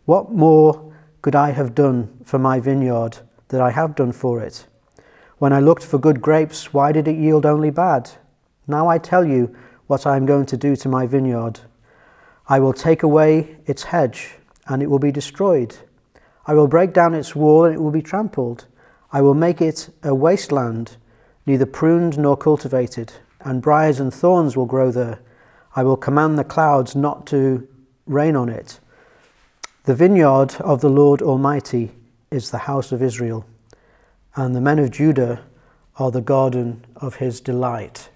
What 0.07 0.33
more 0.33 0.93
could 1.21 1.35
I 1.35 1.51
have 1.51 1.75
done 1.75 2.21
for 2.25 2.39
my 2.39 2.61
vineyard 2.61 3.19
that 3.49 3.61
I 3.61 3.71
have 3.71 3.95
done 3.95 4.13
for 4.13 4.41
it? 4.41 4.67
When 5.39 5.53
I 5.53 5.61
looked 5.61 5.85
for 5.85 5.99
good 5.99 6.21
grapes, 6.21 6.73
why 6.73 6.93
did 6.93 7.07
it 7.07 7.17
yield 7.17 7.45
only 7.45 7.71
bad? 7.71 8.11
Now 8.67 8.89
I 8.89 8.99
tell 8.99 9.25
you 9.25 9.55
what 9.87 10.07
I 10.07 10.17
am 10.17 10.27
going 10.27 10.47
to 10.47 10.57
do 10.57 10.77
to 10.77 10.89
my 10.89 11.07
vineyard. 11.07 11.61
I 12.49 12.61
will 12.61 12.73
take 12.73 13.03
away 13.03 13.59
its 13.67 13.85
hedge 13.85 14.37
and 14.71 14.83
it 14.83 14.89
will 14.89 15.01
be 15.01 15.11
destroyed. 15.13 15.77
I 16.47 16.55
will 16.55 16.69
break 16.69 16.93
down 16.93 17.13
its 17.13 17.35
wall, 17.35 17.65
and 17.65 17.75
it 17.75 17.81
will 17.81 17.91
be 17.91 18.01
trampled. 18.01 18.67
I 19.13 19.21
will 19.21 19.35
make 19.35 19.61
it 19.61 19.91
a 20.05 20.15
wasteland, 20.15 20.97
neither 21.45 21.67
pruned 21.67 22.17
nor 22.17 22.37
cultivated, 22.37 23.13
and 23.41 23.61
briars 23.61 23.99
and 23.99 24.15
thorns 24.15 24.57
will 24.57 24.67
grow 24.67 24.93
there. 24.93 25.19
I 25.75 25.83
will 25.83 25.97
command 25.97 26.39
the 26.39 26.45
clouds 26.45 26.95
not 26.95 27.27
to 27.27 27.67
rain 28.07 28.37
on 28.37 28.49
it. 28.49 28.79
The 29.85 29.95
vineyard 29.95 30.55
of 30.61 30.81
the 30.81 30.89
Lord 30.89 31.21
Almighty 31.21 31.91
is 32.31 32.53
the 32.53 32.59
house 32.59 32.93
of 32.93 33.03
Israel, 33.03 33.45
and 34.37 34.55
the 34.55 34.61
men 34.61 34.79
of 34.79 34.93
Judah 34.93 35.43
are 35.97 36.13
the 36.13 36.21
garden 36.21 36.85
of 36.95 37.17
his 37.17 37.41
delight. 37.41 38.09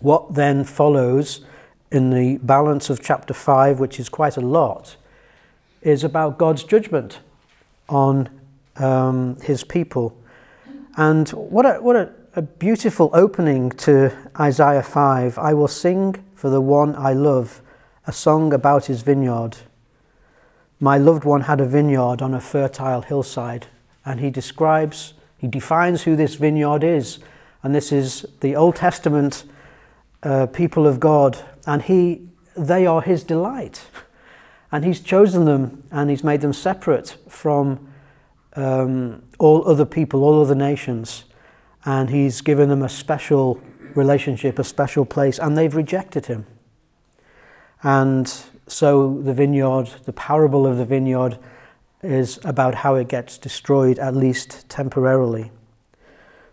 What 0.00 0.34
then 0.34 0.64
follows 0.64 1.44
in 1.92 2.10
the 2.10 2.38
balance 2.38 2.90
of 2.90 3.00
chapter 3.00 3.32
5, 3.32 3.78
which 3.78 4.00
is 4.00 4.08
quite 4.08 4.36
a 4.36 4.40
lot, 4.40 4.96
is 5.82 6.04
about 6.04 6.38
God's 6.38 6.64
judgment 6.64 7.20
on 7.88 8.28
um, 8.76 9.40
his 9.40 9.64
people. 9.64 10.16
And 10.96 11.28
what 11.30 11.64
a, 11.64 11.74
what 11.80 11.96
a, 11.96 12.12
a 12.34 12.42
beautiful 12.42 13.10
opening 13.12 13.70
to 13.70 14.16
Isaiah 14.38 14.82
5. 14.82 15.38
I 15.38 15.54
will 15.54 15.68
sing 15.68 16.24
for 16.34 16.50
the 16.50 16.60
one 16.60 16.94
I 16.96 17.12
love 17.12 17.60
a 18.06 18.12
song 18.12 18.52
about 18.52 18.86
his 18.86 19.02
vineyard. 19.02 19.58
My 20.80 20.96
loved 20.96 21.24
one 21.24 21.42
had 21.42 21.60
a 21.60 21.66
vineyard 21.66 22.22
on 22.22 22.34
a 22.34 22.40
fertile 22.40 23.02
hillside, 23.02 23.66
and 24.04 24.20
he 24.20 24.30
describes, 24.30 25.14
he 25.36 25.48
defines 25.48 26.02
who 26.02 26.14
this 26.16 26.36
vineyard 26.36 26.84
is. 26.84 27.18
And 27.62 27.74
this 27.74 27.90
is 27.90 28.24
the 28.40 28.54
Old 28.54 28.76
Testament 28.76 29.44
uh, 30.22 30.46
people 30.46 30.86
of 30.86 31.00
God, 31.00 31.38
and 31.66 31.82
he, 31.82 32.28
they 32.56 32.86
are 32.86 33.02
his 33.02 33.24
delight. 33.24 33.86
And 34.70 34.84
he's 34.84 35.00
chosen 35.00 35.44
them 35.44 35.82
and 35.90 36.10
he's 36.10 36.22
made 36.22 36.40
them 36.40 36.52
separate 36.52 37.16
from 37.28 37.88
um, 38.54 39.22
all 39.38 39.66
other 39.68 39.86
people, 39.86 40.24
all 40.24 40.40
other 40.40 40.54
nations. 40.54 41.24
And 41.84 42.10
he's 42.10 42.40
given 42.40 42.68
them 42.68 42.82
a 42.82 42.88
special 42.88 43.62
relationship, 43.94 44.58
a 44.58 44.64
special 44.64 45.04
place, 45.04 45.38
and 45.38 45.56
they've 45.56 45.74
rejected 45.74 46.26
him. 46.26 46.46
And 47.82 48.30
so 48.66 49.20
the 49.22 49.32
vineyard, 49.32 49.90
the 50.04 50.12
parable 50.12 50.66
of 50.66 50.76
the 50.76 50.84
vineyard, 50.84 51.38
is 52.02 52.38
about 52.44 52.76
how 52.76 52.94
it 52.94 53.08
gets 53.08 53.38
destroyed, 53.38 53.98
at 53.98 54.14
least 54.14 54.68
temporarily. 54.68 55.50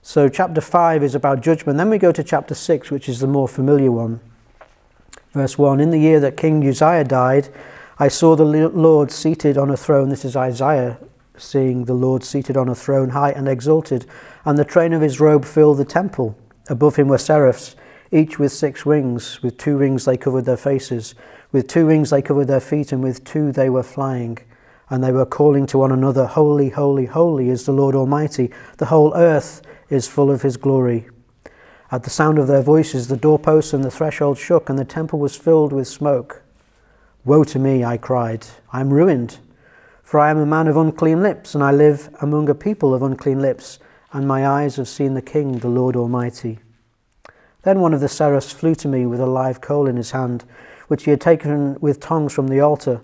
So, 0.01 0.29
chapter 0.29 0.62
5 0.62 1.03
is 1.03 1.15
about 1.15 1.41
judgment. 1.41 1.77
Then 1.77 1.89
we 1.89 1.98
go 1.98 2.12
to 2.12 2.24
chapter 2.24 2.53
6, 2.53 2.91
which 2.91 3.10
is 3.10 3.19
the 3.19 3.27
more 3.27 3.48
familiar 3.48 3.91
one. 3.91 4.19
Verse 5.34 5.57
1 5.57 5.79
In 5.79 5.89
the 5.89 5.98
year 5.98 6.19
that 6.19 6.38
King 6.38 6.65
Uzziah 6.67 7.03
died, 7.03 7.50
I 7.98 8.10
saw 8.10 8.36
the 8.36 8.44
Lord 8.44 9.10
seated 9.10 9.58
on 9.58 9.70
a 9.70 9.78
throne. 9.78 10.10
This 10.10 10.25
is 10.25 10.36
Isaiah 10.36 10.98
seeing 11.38 11.86
the 11.86 11.94
Lord 11.94 12.25
seated 12.25 12.58
on 12.58 12.68
a 12.68 12.75
throne, 12.75 13.10
high 13.10 13.32
and 13.32 13.48
exalted, 13.48 14.06
and 14.44 14.58
the 14.58 14.66
train 14.66 14.92
of 14.92 15.02
his 15.02 15.22
robe 15.22 15.46
filled 15.46 15.78
the 15.78 15.86
temple. 15.86 16.38
Above 16.68 16.98
him 16.98 17.08
were 17.08 17.18
seraphs, 17.18 17.75
each 18.12 18.38
with 18.38 18.52
six 18.52 18.86
wings. 18.86 19.42
With 19.42 19.58
two 19.58 19.78
wings 19.78 20.04
they 20.04 20.18
covered 20.18 20.44
their 20.44 20.58
faces, 20.58 21.16
with 21.54 21.70
two 21.70 21.86
wings 21.88 22.10
they 22.10 22.22
covered 22.22 22.48
their 22.48 22.60
feet, 22.60 22.92
and 22.92 23.02
with 23.02 23.24
two 23.24 23.54
they 23.54 23.70
were 23.70 23.84
flying. 23.84 24.40
And 24.90 25.02
they 25.02 25.14
were 25.14 25.25
calling 25.25 25.66
to 25.68 25.78
one 25.78 25.94
another, 25.94 26.25
Holy, 26.25 26.70
holy, 26.70 27.06
holy 27.06 27.50
is 27.50 27.66
the 27.66 27.72
Lord 27.72 27.96
Almighty. 27.96 28.52
The 28.78 28.88
whole 28.88 29.14
earth 29.16 29.62
is 29.90 30.06
full 30.06 30.32
of 30.32 30.42
his 30.42 30.58
glory. 30.58 31.08
At 31.92 32.04
the 32.04 32.10
sound 32.10 32.40
of 32.40 32.48
their 32.48 32.62
voices, 32.62 33.08
the 33.08 33.16
doorposts 33.16 33.72
and 33.72 33.86
the 33.86 33.92
threshold 33.92 34.38
shook, 34.38 34.70
and 34.70 34.78
the 34.78 34.84
temple 34.84 35.20
was 35.20 35.38
filled 35.38 35.72
with 35.72 35.88
smoke. 35.88 36.42
Woe 37.25 37.44
to 37.44 37.58
me, 37.58 37.84
I 37.84 37.98
cried. 37.98 38.46
I 38.72 38.82
am 38.82 38.94
ruined, 38.94 39.39
for 40.03 40.20
I 40.20 40.29
am 40.29 40.38
a 40.38 40.46
man 40.46 40.67
of 40.67 40.77
unclean 40.77 41.24
lips, 41.24 41.55
and 41.55 41.63
I 41.63 41.72
live 41.72 42.15
among 42.22 42.50
a 42.50 42.53
people 42.53 42.94
of 42.94 43.01
unclean 43.01 43.39
lips, 43.39 43.79
and 44.13 44.27
my 44.27 44.48
eyes 44.48 44.75
have 44.75 44.88
seen 44.88 45.15
the 45.15 45.24
King, 45.24 45.58
the 45.58 45.67
Lord 45.67 45.96
Almighty. 45.96 46.60
Then 47.63 47.79
one 47.79 47.96
of 47.96 48.00
the 48.00 48.08
seraphs 48.08 48.51
flew 48.51 48.75
to 48.75 48.88
me 48.88 49.08
with 49.08 49.20
a 49.20 49.25
live 49.25 49.60
coal 49.60 49.88
in 49.88 49.98
his 49.98 50.12
hand, 50.12 50.46
which 50.88 51.05
he 51.05 51.10
had 51.10 51.20
taken 51.20 51.79
with 51.82 52.00
tongs 52.00 52.32
from 52.32 52.48
the 52.48 52.60
altar. 52.60 53.01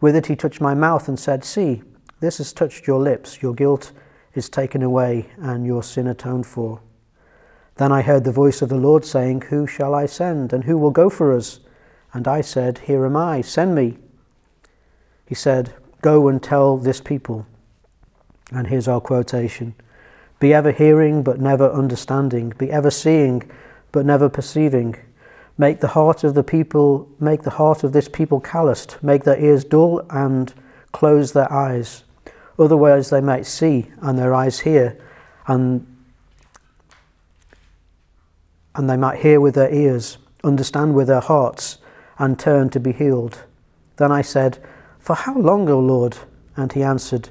With 0.00 0.14
it 0.14 0.26
he 0.26 0.36
touched 0.36 0.60
my 0.60 0.74
mouth 0.74 1.08
and 1.08 1.18
said, 1.18 1.42
See, 1.42 1.82
this 2.20 2.38
has 2.38 2.52
touched 2.52 2.86
your 2.86 3.00
lips, 3.00 3.42
your 3.42 3.54
guilt 3.54 3.90
is 4.34 4.48
taken 4.48 4.84
away, 4.84 5.30
and 5.36 5.66
your 5.66 5.82
sin 5.82 6.06
atoned 6.06 6.46
for. 6.46 6.80
Then 7.74 7.90
I 7.90 8.02
heard 8.02 8.22
the 8.22 8.30
voice 8.30 8.62
of 8.62 8.68
the 8.68 8.76
Lord 8.76 9.04
saying, 9.04 9.40
Who 9.50 9.66
shall 9.66 9.96
I 9.96 10.06
send, 10.06 10.52
and 10.52 10.62
who 10.62 10.78
will 10.78 10.92
go 10.92 11.10
for 11.10 11.32
us? 11.32 11.58
And 12.12 12.26
I 12.26 12.40
said, 12.40 12.78
Here 12.78 13.04
am 13.04 13.16
I, 13.16 13.40
send 13.40 13.74
me. 13.74 13.98
He 15.26 15.34
said, 15.34 15.74
Go 16.00 16.28
and 16.28 16.42
tell 16.42 16.76
this 16.76 17.00
people. 17.00 17.46
And 18.50 18.68
here's 18.68 18.88
our 18.88 19.00
quotation 19.00 19.74
Be 20.40 20.54
ever 20.54 20.72
hearing, 20.72 21.22
but 21.22 21.40
never 21.40 21.70
understanding. 21.70 22.54
Be 22.56 22.70
ever 22.70 22.90
seeing, 22.90 23.50
but 23.92 24.06
never 24.06 24.28
perceiving. 24.28 24.96
Make 25.58 25.80
the 25.80 25.88
heart 25.88 26.22
of 26.22 26.34
the 26.34 26.44
people, 26.44 27.08
make 27.18 27.42
the 27.42 27.50
heart 27.50 27.82
of 27.82 27.92
this 27.92 28.08
people 28.08 28.40
calloused. 28.40 29.02
Make 29.02 29.24
their 29.24 29.38
ears 29.38 29.64
dull 29.64 30.06
and 30.08 30.54
close 30.92 31.32
their 31.32 31.52
eyes. 31.52 32.04
Otherwise 32.58 33.10
they 33.10 33.20
might 33.20 33.46
see 33.46 33.86
and 34.00 34.18
their 34.18 34.34
eyes 34.34 34.60
hear, 34.60 34.98
and, 35.46 35.86
and 38.74 38.88
they 38.88 38.96
might 38.96 39.20
hear 39.20 39.40
with 39.40 39.54
their 39.54 39.72
ears, 39.72 40.18
understand 40.42 40.94
with 40.94 41.08
their 41.08 41.20
hearts, 41.20 41.78
and 42.18 42.38
turn 42.38 42.68
to 42.70 42.80
be 42.80 42.92
healed. 42.92 43.44
Then 43.96 44.12
I 44.12 44.22
said, 44.22 44.58
For 44.98 45.14
how 45.14 45.36
long, 45.36 45.68
O 45.68 45.78
Lord? 45.78 46.18
And 46.56 46.72
he 46.72 46.82
answered, 46.82 47.30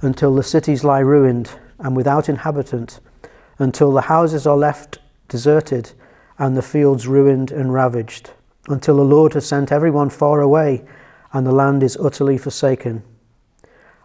Until 0.00 0.34
the 0.34 0.42
cities 0.42 0.84
lie 0.84 1.00
ruined 1.00 1.50
and 1.78 1.96
without 1.96 2.28
inhabitant, 2.28 3.00
until 3.58 3.92
the 3.92 4.02
houses 4.02 4.46
are 4.46 4.56
left 4.56 4.98
deserted 5.28 5.92
and 6.38 6.56
the 6.56 6.62
fields 6.62 7.06
ruined 7.06 7.50
and 7.50 7.72
ravaged, 7.72 8.30
until 8.68 8.96
the 8.96 9.02
Lord 9.02 9.34
has 9.34 9.46
sent 9.46 9.72
everyone 9.72 10.10
far 10.10 10.40
away 10.40 10.84
and 11.32 11.46
the 11.46 11.52
land 11.52 11.82
is 11.82 11.96
utterly 11.96 12.38
forsaken. 12.38 13.02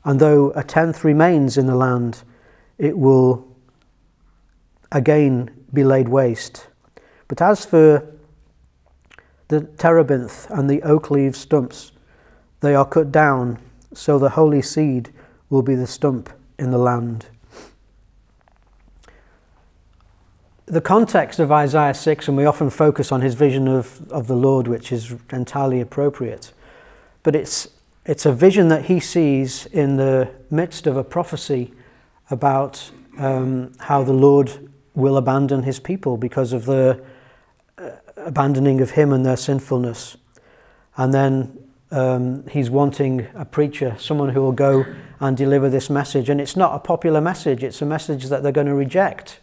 And 0.03 0.19
though 0.19 0.51
a 0.51 0.63
tenth 0.63 1.03
remains 1.03 1.57
in 1.57 1.67
the 1.67 1.75
land, 1.75 2.23
it 2.77 2.97
will 2.97 3.45
again 4.91 5.51
be 5.73 5.83
laid 5.83 6.07
waste. 6.07 6.67
But 7.27 7.41
as 7.41 7.65
for 7.65 8.16
the 9.47 9.61
terebinth 9.61 10.49
and 10.49 10.69
the 10.69 10.81
oak 10.83 11.09
leaf 11.09 11.35
stumps. 11.35 11.91
They 12.59 12.75
are 12.75 12.85
cut 12.85 13.11
down, 13.11 13.59
so 13.93 14.19
the 14.19 14.31
holy 14.31 14.61
seed 14.61 15.13
will 15.49 15.61
be 15.61 15.75
the 15.75 15.87
stump 15.87 16.29
in 16.59 16.71
the 16.71 16.77
land. 16.77 17.27
The 20.65 20.81
context 20.81 21.39
of 21.39 21.49
Isaiah 21.49 21.93
6, 21.93 22.27
and 22.27 22.35
we 22.35 22.43
often 22.43 22.69
focus 22.69 23.11
on 23.13 23.21
his 23.21 23.35
vision 23.35 23.69
of, 23.69 24.01
of 24.11 24.27
the 24.27 24.35
Lord, 24.35 24.67
which 24.67 24.91
is 24.91 25.15
entirely 25.31 25.79
appropriate, 25.79 26.51
but 27.23 27.35
it's, 27.35 27.69
it's 28.05 28.25
a 28.25 28.33
vision 28.33 28.67
that 28.67 28.85
he 28.85 28.99
sees 28.99 29.65
in 29.67 29.95
the 29.95 30.29
midst 30.49 30.85
of 30.85 30.97
a 30.97 31.05
prophecy 31.05 31.73
about 32.29 32.91
um, 33.17 33.71
how 33.79 34.03
the 34.03 34.13
Lord 34.13 34.69
will 34.93 35.15
abandon 35.15 35.63
his 35.63 35.79
people 35.79 36.17
because 36.17 36.51
of 36.51 36.65
the 36.65 37.01
abandoning 38.27 38.81
of 38.81 38.91
him 38.91 39.13
and 39.13 39.25
their 39.25 39.37
sinfulness. 39.37 40.17
And 40.97 41.13
then 41.13 41.57
um, 41.91 42.45
he's 42.47 42.69
wanting 42.69 43.27
a 43.33 43.45
preacher, 43.45 43.95
someone 43.97 44.29
who 44.29 44.41
will 44.41 44.51
go 44.51 44.85
and 45.19 45.37
deliver 45.37 45.69
this 45.69 45.89
message. 45.89 46.29
And 46.29 46.41
it's 46.41 46.55
not 46.55 46.75
a 46.75 46.79
popular 46.79 47.21
message, 47.21 47.63
it's 47.63 47.81
a 47.81 47.85
message 47.85 48.25
that 48.25 48.43
they're 48.43 48.51
going 48.51 48.67
to 48.67 48.75
reject. 48.75 49.39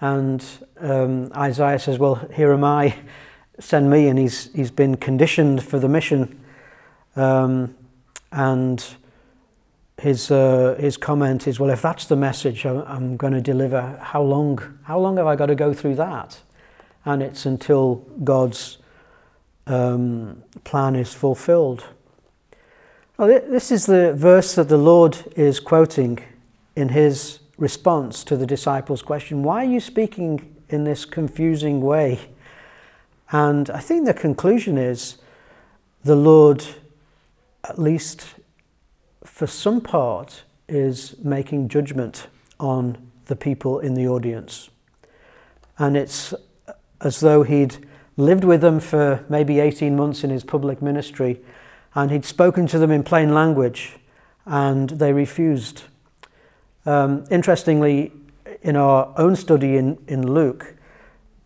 And 0.00 0.44
um, 0.80 1.30
Isaiah 1.36 1.78
says, 1.78 1.98
Well, 1.98 2.16
here 2.34 2.52
am 2.52 2.64
I, 2.64 2.96
send 3.60 3.90
me. 3.90 4.08
And 4.08 4.18
he's, 4.18 4.52
he's 4.54 4.70
been 4.70 4.96
conditioned 4.96 5.62
for 5.62 5.78
the 5.78 5.88
mission. 5.88 6.40
Um, 7.16 7.74
and 8.32 8.84
his, 10.00 10.30
uh, 10.30 10.76
his 10.78 10.96
comment 10.96 11.46
is, 11.46 11.60
Well, 11.60 11.70
if 11.70 11.82
that's 11.82 12.06
the 12.06 12.16
message 12.16 12.64
I'm 12.64 13.16
going 13.16 13.34
to 13.34 13.40
deliver, 13.42 13.98
how 14.00 14.22
long, 14.22 14.78
how 14.84 14.98
long 14.98 15.18
have 15.18 15.26
I 15.26 15.36
got 15.36 15.46
to 15.46 15.54
go 15.54 15.74
through 15.74 15.96
that? 15.96 16.40
And 17.08 17.22
it's 17.22 17.46
until 17.46 18.06
God's 18.22 18.76
um, 19.66 20.42
plan 20.64 20.94
is 20.94 21.14
fulfilled. 21.14 21.86
Well, 23.16 23.28
this 23.28 23.72
is 23.72 23.86
the 23.86 24.12
verse 24.12 24.54
that 24.56 24.68
the 24.68 24.76
Lord 24.76 25.16
is 25.34 25.58
quoting 25.58 26.18
in 26.76 26.90
his 26.90 27.38
response 27.56 28.22
to 28.24 28.36
the 28.36 28.44
disciples' 28.44 29.00
question 29.00 29.42
Why 29.42 29.64
are 29.64 29.70
you 29.70 29.80
speaking 29.80 30.54
in 30.68 30.84
this 30.84 31.06
confusing 31.06 31.80
way? 31.80 32.20
And 33.32 33.70
I 33.70 33.80
think 33.80 34.04
the 34.04 34.12
conclusion 34.12 34.76
is 34.76 35.16
the 36.04 36.14
Lord, 36.14 36.62
at 37.64 37.78
least 37.78 38.34
for 39.24 39.46
some 39.46 39.80
part, 39.80 40.42
is 40.68 41.16
making 41.24 41.70
judgment 41.70 42.26
on 42.60 43.10
the 43.24 43.36
people 43.36 43.78
in 43.78 43.94
the 43.94 44.06
audience. 44.06 44.68
And 45.78 45.96
it's 45.96 46.34
as 47.00 47.20
though 47.20 47.42
he'd 47.42 47.76
lived 48.16 48.44
with 48.44 48.60
them 48.60 48.80
for 48.80 49.24
maybe 49.28 49.60
18 49.60 49.96
months 49.96 50.24
in 50.24 50.30
his 50.30 50.44
public 50.44 50.82
ministry 50.82 51.40
and 51.94 52.10
he'd 52.10 52.24
spoken 52.24 52.66
to 52.66 52.78
them 52.78 52.90
in 52.90 53.02
plain 53.02 53.32
language 53.32 53.96
and 54.44 54.90
they 54.90 55.12
refused. 55.12 55.84
Um, 56.84 57.24
interestingly, 57.30 58.12
in 58.62 58.76
our 58.76 59.12
own 59.16 59.36
study 59.36 59.76
in, 59.76 59.98
in 60.08 60.32
Luke, 60.32 60.74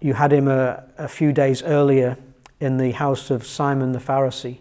you 0.01 0.15
had 0.15 0.33
him 0.33 0.49
a, 0.49 0.85
a 0.99 1.09
few 1.09 1.33
days 1.33 1.62
earlier 1.62 2.17
in 2.61 2.79
the 2.79 2.93
house 2.93 3.31
of 3.31 3.45
Simon 3.45 3.93
the 3.93 3.99
Pharisee, 3.99 4.59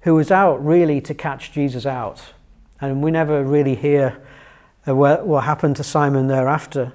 who 0.00 0.14
was 0.14 0.30
out 0.30 0.64
really 0.64 1.00
to 1.00 1.14
catch 1.14 1.52
Jesus 1.52 1.86
out. 1.86 2.32
And 2.80 3.02
we 3.02 3.10
never 3.10 3.44
really 3.44 3.74
hear 3.74 4.20
uh, 4.86 4.94
what, 4.94 5.26
what 5.26 5.44
happened 5.44 5.76
to 5.76 5.84
Simon 5.84 6.26
thereafter 6.26 6.92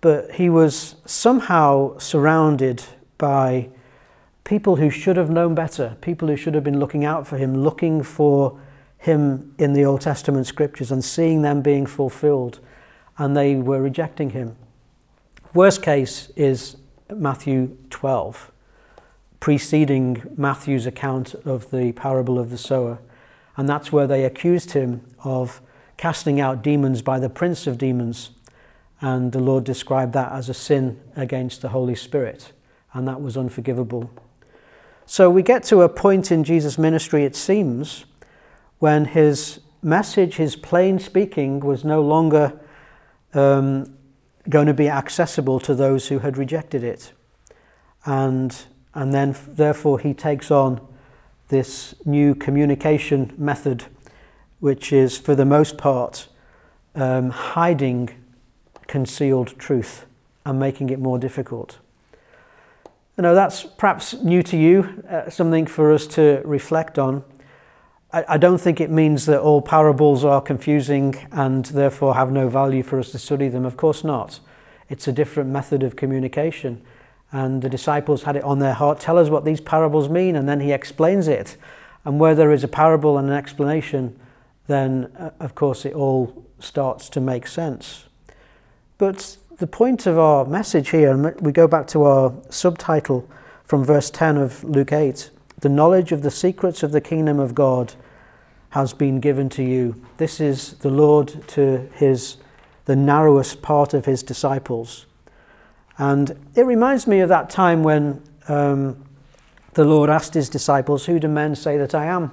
but 0.00 0.32
he 0.32 0.48
was 0.48 0.96
somehow 1.04 1.98
surrounded 1.98 2.84
by 3.16 3.68
people 4.44 4.76
who 4.76 4.90
should 4.90 5.16
have 5.16 5.30
known 5.30 5.54
better, 5.54 5.96
people 6.00 6.28
who 6.28 6.36
should 6.36 6.54
have 6.54 6.64
been 6.64 6.80
looking 6.80 7.04
out 7.04 7.26
for 7.26 7.36
him, 7.36 7.62
looking 7.62 8.02
for 8.02 8.58
him 8.98 9.54
in 9.58 9.72
the 9.72 9.84
Old 9.84 10.00
Testament 10.00 10.46
scriptures 10.46 10.90
and 10.90 11.04
seeing 11.04 11.42
them 11.42 11.62
being 11.62 11.86
fulfilled, 11.86 12.60
and 13.16 13.36
they 13.36 13.56
were 13.56 13.80
rejecting 13.80 14.30
him. 14.30 14.56
Worst 15.54 15.82
case 15.82 16.30
is 16.36 16.76
Matthew 17.14 17.76
12, 17.90 18.52
preceding 19.40 20.22
Matthew's 20.36 20.86
account 20.86 21.34
of 21.44 21.70
the 21.70 21.92
parable 21.92 22.38
of 22.38 22.50
the 22.50 22.58
sower. 22.58 22.98
And 23.56 23.68
that's 23.68 23.90
where 23.90 24.06
they 24.06 24.24
accused 24.24 24.72
him 24.72 25.02
of 25.24 25.60
casting 25.96 26.40
out 26.40 26.62
demons 26.62 27.02
by 27.02 27.18
the 27.18 27.28
prince 27.28 27.66
of 27.66 27.76
demons. 27.78 28.30
And 29.00 29.32
the 29.32 29.40
Lord 29.40 29.64
described 29.64 30.12
that 30.14 30.32
as 30.32 30.48
a 30.48 30.54
sin 30.54 31.00
against 31.14 31.62
the 31.62 31.68
Holy 31.68 31.94
Spirit, 31.94 32.52
and 32.92 33.06
that 33.06 33.20
was 33.20 33.36
unforgivable. 33.36 34.10
So 35.06 35.30
we 35.30 35.42
get 35.42 35.62
to 35.64 35.82
a 35.82 35.88
point 35.88 36.32
in 36.32 36.44
Jesus' 36.44 36.78
ministry, 36.78 37.24
it 37.24 37.36
seems, 37.36 38.04
when 38.78 39.06
his 39.06 39.60
message, 39.82 40.36
his 40.36 40.56
plain 40.56 40.98
speaking, 40.98 41.60
was 41.60 41.84
no 41.84 42.02
longer 42.02 42.58
um, 43.34 43.96
going 44.48 44.66
to 44.66 44.74
be 44.74 44.88
accessible 44.88 45.60
to 45.60 45.74
those 45.74 46.08
who 46.08 46.18
had 46.18 46.36
rejected 46.36 46.82
it. 46.82 47.12
And, 48.04 48.56
and 48.94 49.14
then, 49.14 49.36
therefore, 49.46 49.98
he 49.98 50.12
takes 50.12 50.50
on 50.50 50.80
this 51.48 51.94
new 52.04 52.34
communication 52.34 53.32
method, 53.38 53.84
which 54.60 54.92
is, 54.92 55.16
for 55.18 55.34
the 55.34 55.44
most 55.44 55.78
part, 55.78 56.28
um, 56.94 57.30
hiding 57.30 58.10
concealed 58.88 59.56
truth 59.58 60.06
and 60.44 60.58
making 60.58 60.90
it 60.90 60.98
more 60.98 61.18
difficult. 61.18 61.78
You 63.16 63.22
know, 63.22 63.34
that's 63.34 63.64
perhaps 63.64 64.14
new 64.14 64.42
to 64.44 64.56
you, 64.56 65.04
uh, 65.08 65.30
something 65.30 65.66
for 65.66 65.92
us 65.92 66.06
to 66.08 66.40
reflect 66.44 66.98
on. 66.98 67.22
I, 68.12 68.24
I 68.28 68.36
don't 68.38 68.58
think 68.58 68.80
it 68.80 68.90
means 68.90 69.26
that 69.26 69.40
all 69.40 69.60
parables 69.60 70.24
are 70.24 70.40
confusing 70.40 71.28
and 71.30 71.64
therefore 71.66 72.14
have 72.14 72.32
no 72.32 72.48
value 72.48 72.82
for 72.82 72.98
us 72.98 73.10
to 73.12 73.18
study 73.18 73.48
them. 73.48 73.64
Of 73.64 73.76
course 73.76 74.02
not. 74.02 74.40
It's 74.88 75.06
a 75.06 75.12
different 75.12 75.50
method 75.50 75.82
of 75.82 75.96
communication. 75.96 76.82
And 77.30 77.60
the 77.60 77.68
disciples 77.68 78.22
had 78.22 78.36
it 78.36 78.44
on 78.44 78.58
their 78.58 78.72
heart 78.72 79.00
tell 79.00 79.18
us 79.18 79.28
what 79.28 79.44
these 79.44 79.60
parables 79.60 80.08
mean, 80.08 80.34
and 80.34 80.48
then 80.48 80.60
he 80.60 80.72
explains 80.72 81.28
it. 81.28 81.56
And 82.04 82.18
where 82.18 82.34
there 82.34 82.52
is 82.52 82.64
a 82.64 82.68
parable 82.68 83.18
and 83.18 83.28
an 83.28 83.36
explanation, 83.36 84.18
then 84.66 85.12
uh, 85.18 85.30
of 85.40 85.54
course 85.54 85.84
it 85.84 85.92
all 85.92 86.46
starts 86.58 87.10
to 87.10 87.20
make 87.20 87.46
sense. 87.46 88.07
But 88.98 89.36
the 89.58 89.66
point 89.66 90.06
of 90.06 90.18
our 90.18 90.44
message 90.44 90.90
here, 90.90 91.10
and 91.10 91.40
we 91.40 91.52
go 91.52 91.66
back 91.66 91.86
to 91.88 92.04
our 92.04 92.34
subtitle 92.50 93.28
from 93.64 93.84
verse 93.84 94.10
10 94.10 94.36
of 94.36 94.62
Luke 94.64 94.92
8 94.92 95.30
the 95.60 95.68
knowledge 95.68 96.12
of 96.12 96.22
the 96.22 96.30
secrets 96.30 96.84
of 96.84 96.92
the 96.92 97.00
kingdom 97.00 97.40
of 97.40 97.54
God 97.54 97.94
has 98.70 98.92
been 98.92 99.18
given 99.18 99.48
to 99.50 99.62
you. 99.62 100.00
This 100.18 100.40
is 100.40 100.74
the 100.74 100.90
Lord 100.90 101.48
to 101.48 101.88
his 101.94 102.36
the 102.84 102.96
narrowest 102.96 103.60
part 103.60 103.92
of 103.92 104.06
his 104.06 104.22
disciples. 104.22 105.04
And 105.98 106.38
it 106.54 106.62
reminds 106.62 107.06
me 107.06 107.20
of 107.20 107.28
that 107.28 107.50
time 107.50 107.82
when 107.82 108.22
um, 108.46 109.04
the 109.74 109.84
Lord 109.84 110.08
asked 110.08 110.32
his 110.32 110.48
disciples, 110.48 111.04
Who 111.04 111.18
do 111.18 111.28
men 111.28 111.54
say 111.54 111.76
that 111.76 111.94
I 111.94 112.06
am? 112.06 112.30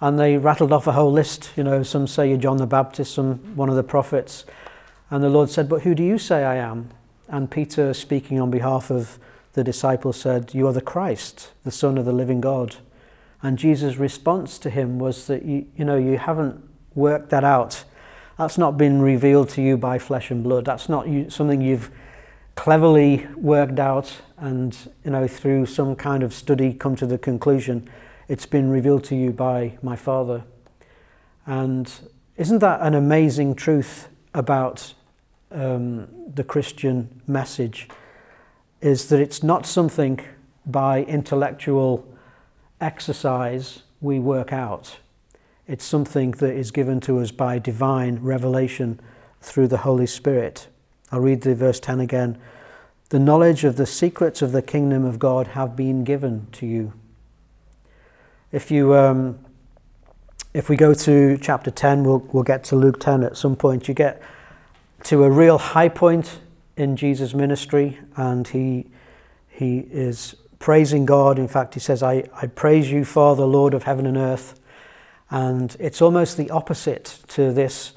And 0.00 0.18
they 0.18 0.36
rattled 0.36 0.72
off 0.72 0.86
a 0.86 0.92
whole 0.92 1.12
list. 1.12 1.50
You 1.54 1.62
know, 1.62 1.82
some 1.82 2.06
say 2.06 2.28
you're 2.28 2.38
John 2.38 2.56
the 2.56 2.66
Baptist, 2.66 3.14
some 3.14 3.36
one 3.54 3.68
of 3.68 3.76
the 3.76 3.84
prophets. 3.84 4.44
And 5.10 5.22
the 5.22 5.28
Lord 5.28 5.50
said, 5.50 5.68
But 5.68 5.82
who 5.82 5.94
do 5.94 6.02
you 6.02 6.18
say 6.18 6.44
I 6.44 6.56
am? 6.56 6.90
And 7.28 7.50
Peter, 7.50 7.94
speaking 7.94 8.40
on 8.40 8.50
behalf 8.50 8.90
of 8.90 9.18
the 9.54 9.64
disciples, 9.64 10.20
said, 10.20 10.54
You 10.54 10.66
are 10.66 10.72
the 10.72 10.80
Christ, 10.80 11.52
the 11.64 11.70
Son 11.70 11.98
of 11.98 12.04
the 12.04 12.12
living 12.12 12.40
God. 12.40 12.76
And 13.42 13.58
Jesus' 13.58 13.96
response 13.96 14.58
to 14.58 14.70
him 14.70 14.98
was 14.98 15.26
that, 15.28 15.44
you, 15.44 15.66
you 15.76 15.84
know, 15.84 15.96
you 15.96 16.18
haven't 16.18 16.62
worked 16.94 17.30
that 17.30 17.44
out. 17.44 17.84
That's 18.36 18.58
not 18.58 18.76
been 18.76 19.00
revealed 19.00 19.48
to 19.50 19.62
you 19.62 19.76
by 19.76 19.98
flesh 19.98 20.30
and 20.30 20.42
blood. 20.42 20.64
That's 20.64 20.88
not 20.88 21.08
you, 21.08 21.30
something 21.30 21.60
you've 21.60 21.90
cleverly 22.54 23.26
worked 23.36 23.78
out 23.78 24.12
and, 24.36 24.76
you 25.04 25.12
know, 25.12 25.28
through 25.28 25.66
some 25.66 25.94
kind 25.94 26.22
of 26.22 26.34
study 26.34 26.72
come 26.72 26.96
to 26.96 27.06
the 27.06 27.18
conclusion. 27.18 27.88
It's 28.26 28.46
been 28.46 28.70
revealed 28.70 29.04
to 29.04 29.16
you 29.16 29.30
by 29.32 29.78
my 29.82 29.96
Father. 29.96 30.44
And 31.46 31.90
isn't 32.36 32.58
that 32.58 32.80
an 32.82 32.94
amazing 32.94 33.54
truth 33.54 34.08
about 34.34 34.94
um, 35.50 36.08
the 36.34 36.44
Christian 36.44 37.22
message 37.26 37.88
is 38.80 39.08
that 39.08 39.20
it's 39.20 39.42
not 39.42 39.66
something 39.66 40.20
by 40.66 41.02
intellectual 41.04 42.06
exercise 42.80 43.82
we 44.00 44.18
work 44.18 44.52
out. 44.52 44.98
It's 45.66 45.84
something 45.84 46.32
that 46.32 46.54
is 46.54 46.70
given 46.70 47.00
to 47.00 47.18
us 47.18 47.30
by 47.30 47.58
divine 47.58 48.20
revelation 48.20 49.00
through 49.40 49.68
the 49.68 49.78
Holy 49.78 50.06
Spirit. 50.06 50.68
I'll 51.10 51.20
read 51.20 51.42
the 51.42 51.54
verse 51.54 51.80
10 51.80 52.00
again. 52.00 52.38
The 53.10 53.18
knowledge 53.18 53.64
of 53.64 53.76
the 53.76 53.86
secrets 53.86 54.42
of 54.42 54.52
the 54.52 54.62
kingdom 54.62 55.04
of 55.04 55.18
God 55.18 55.48
have 55.48 55.74
been 55.74 56.04
given 56.04 56.46
to 56.52 56.66
you. 56.66 56.92
If 58.52 58.70
you 58.70 58.94
um, 58.94 59.38
if 60.54 60.68
we 60.68 60.76
go 60.76 60.94
to 60.94 61.38
chapter 61.38 61.70
10, 61.70 62.04
we'll, 62.04 62.18
we'll 62.32 62.42
get 62.42 62.64
to 62.64 62.76
Luke 62.76 62.98
10 63.00 63.22
at 63.22 63.36
some 63.36 63.54
point. 63.54 63.88
You 63.88 63.94
get 63.94 64.22
to 65.04 65.24
a 65.24 65.30
real 65.30 65.58
high 65.58 65.88
point 65.88 66.40
in 66.76 66.96
Jesus' 66.96 67.34
ministry, 67.34 67.98
and 68.16 68.46
he, 68.48 68.86
he 69.48 69.78
is 69.78 70.36
praising 70.58 71.04
God. 71.04 71.38
In 71.38 71.48
fact, 71.48 71.74
he 71.74 71.80
says, 71.80 72.02
I, 72.02 72.24
I 72.34 72.46
praise 72.46 72.90
you, 72.90 73.04
Father, 73.04 73.44
Lord 73.44 73.74
of 73.74 73.84
heaven 73.84 74.06
and 74.06 74.16
earth. 74.16 74.60
And 75.30 75.76
it's 75.78 76.00
almost 76.00 76.36
the 76.36 76.50
opposite 76.50 77.18
to 77.28 77.52
this 77.52 77.92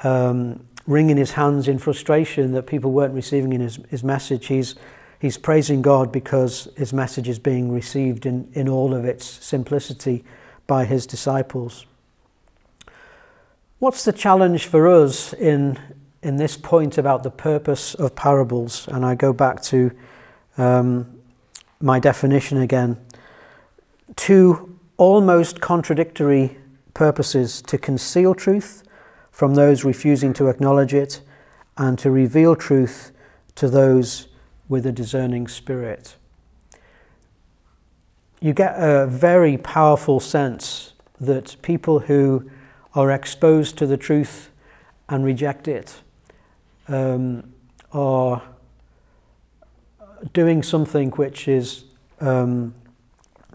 um, 0.00 0.66
wringing 0.86 1.16
his 1.16 1.32
hands 1.32 1.68
in 1.68 1.78
frustration 1.78 2.52
that 2.52 2.66
people 2.66 2.92
weren't 2.92 3.14
receiving 3.14 3.52
in 3.52 3.60
his, 3.60 3.76
his 3.88 4.02
message. 4.02 4.46
He's, 4.46 4.74
he's 5.20 5.36
praising 5.36 5.82
God 5.82 6.12
because 6.12 6.68
his 6.76 6.92
message 6.92 7.28
is 7.28 7.38
being 7.38 7.72
received 7.72 8.24
in, 8.24 8.48
in 8.52 8.68
all 8.68 8.94
of 8.94 9.04
its 9.04 9.26
simplicity 9.26 10.24
by 10.66 10.84
his 10.84 11.06
disciples. 11.06 11.86
What's 13.78 14.04
the 14.04 14.12
challenge 14.12 14.64
for 14.66 14.88
us 14.88 15.34
in 15.34 15.78
in 16.26 16.38
this 16.38 16.56
point 16.56 16.98
about 16.98 17.22
the 17.22 17.30
purpose 17.30 17.94
of 17.94 18.16
parables, 18.16 18.88
and 18.88 19.06
I 19.06 19.14
go 19.14 19.32
back 19.32 19.62
to 19.62 19.92
um, 20.58 21.20
my 21.80 22.00
definition 22.00 22.58
again, 22.58 22.96
two 24.16 24.76
almost 24.96 25.60
contradictory 25.60 26.56
purposes 26.94 27.62
to 27.62 27.78
conceal 27.78 28.34
truth 28.34 28.82
from 29.30 29.54
those 29.54 29.84
refusing 29.84 30.32
to 30.32 30.48
acknowledge 30.48 30.92
it, 30.92 31.20
and 31.76 31.96
to 32.00 32.10
reveal 32.10 32.56
truth 32.56 33.12
to 33.54 33.68
those 33.68 34.26
with 34.68 34.84
a 34.84 34.90
discerning 34.90 35.46
spirit. 35.46 36.16
You 38.40 38.52
get 38.52 38.74
a 38.76 39.06
very 39.06 39.58
powerful 39.58 40.18
sense 40.18 40.92
that 41.20 41.54
people 41.62 42.00
who 42.00 42.50
are 42.96 43.12
exposed 43.12 43.78
to 43.78 43.86
the 43.86 43.96
truth 43.96 44.50
and 45.08 45.24
reject 45.24 45.68
it 45.68 46.02
um, 46.88 47.52
are 47.92 48.42
doing 50.32 50.62
something 50.62 51.10
which 51.12 51.48
is 51.48 51.84
um, 52.20 52.74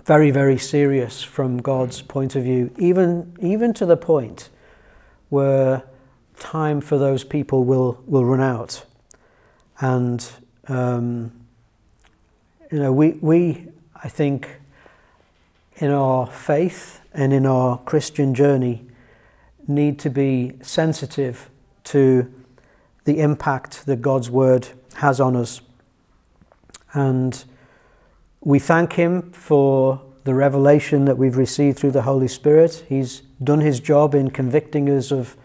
very, 0.05 0.31
very 0.31 0.57
serious 0.57 1.23
from 1.23 1.61
God's 1.61 2.01
point 2.01 2.35
of 2.35 2.43
view, 2.43 2.73
even, 2.77 3.35
even 3.39 3.73
to 3.75 3.85
the 3.85 3.97
point 3.97 4.49
where 5.29 5.83
time 6.39 6.81
for 6.81 6.97
those 6.97 7.23
people 7.23 7.63
will, 7.63 8.01
will 8.05 8.25
run 8.25 8.41
out. 8.41 8.85
And, 9.79 10.27
um, 10.67 11.31
you 12.71 12.79
know, 12.79 12.91
we, 12.91 13.11
we, 13.21 13.67
I 14.03 14.09
think, 14.09 14.49
in 15.77 15.91
our 15.91 16.27
faith 16.27 17.01
and 17.13 17.33
in 17.33 17.45
our 17.45 17.77
Christian 17.79 18.33
journey, 18.33 18.85
need 19.67 19.99
to 19.99 20.09
be 20.09 20.53
sensitive 20.61 21.49
to 21.85 22.31
the 23.05 23.19
impact 23.19 23.85
that 23.85 24.01
God's 24.01 24.29
Word 24.29 24.69
has 24.95 25.19
on 25.19 25.35
us. 25.35 25.61
And 26.93 27.43
we 28.41 28.59
thank 28.59 28.93
Him 28.93 29.31
for 29.31 30.01
the 30.23 30.33
revelation 30.33 31.05
that 31.05 31.17
we've 31.17 31.37
received 31.37 31.79
through 31.79 31.91
the 31.91 32.03
Holy 32.03 32.27
Spirit. 32.27 32.85
He's 32.87 33.21
done 33.43 33.61
His 33.61 33.79
job 33.79 34.13
in 34.13 34.29
convicting 34.29 34.89
us 34.89 35.11
of, 35.11 35.35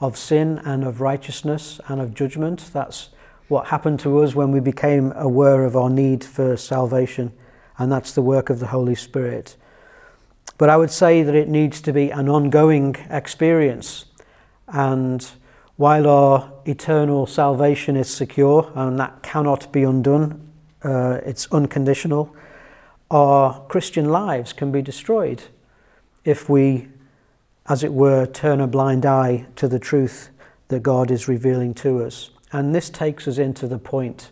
of 0.00 0.16
sin 0.16 0.60
and 0.64 0.84
of 0.84 1.00
righteousness 1.00 1.80
and 1.88 2.00
of 2.00 2.14
judgment. 2.14 2.70
That's 2.72 3.10
what 3.48 3.66
happened 3.66 4.00
to 4.00 4.20
us 4.20 4.34
when 4.34 4.50
we 4.50 4.60
became 4.60 5.12
aware 5.12 5.64
of 5.64 5.76
our 5.76 5.90
need 5.90 6.24
for 6.24 6.56
salvation, 6.56 7.32
and 7.76 7.92
that's 7.92 8.12
the 8.12 8.22
work 8.22 8.48
of 8.48 8.60
the 8.60 8.68
Holy 8.68 8.94
Spirit. 8.94 9.56
But 10.56 10.70
I 10.70 10.76
would 10.76 10.90
say 10.90 11.22
that 11.22 11.34
it 11.34 11.48
needs 11.48 11.80
to 11.82 11.92
be 11.92 12.10
an 12.10 12.28
ongoing 12.28 12.96
experience 13.10 14.06
and 14.68 15.26
while 15.76 16.08
our 16.08 16.52
eternal 16.66 17.26
salvation 17.26 17.96
is 17.96 18.08
secure 18.08 18.72
and 18.74 18.98
that 18.98 19.22
cannot 19.22 19.70
be 19.72 19.82
undone, 19.82 20.50
uh, 20.82 21.20
it's 21.24 21.46
unconditional, 21.52 22.34
our 23.10 23.60
Christian 23.66 24.06
lives 24.06 24.52
can 24.52 24.72
be 24.72 24.82
destroyed 24.82 25.42
if 26.24 26.48
we, 26.48 26.88
as 27.66 27.84
it 27.84 27.92
were, 27.92 28.26
turn 28.26 28.60
a 28.60 28.66
blind 28.66 29.04
eye 29.04 29.46
to 29.56 29.68
the 29.68 29.78
truth 29.78 30.30
that 30.68 30.82
God 30.82 31.10
is 31.10 31.28
revealing 31.28 31.74
to 31.74 32.02
us. 32.02 32.30
And 32.52 32.74
this 32.74 32.88
takes 32.88 33.28
us 33.28 33.38
into 33.38 33.66
the 33.66 33.78
point 33.78 34.30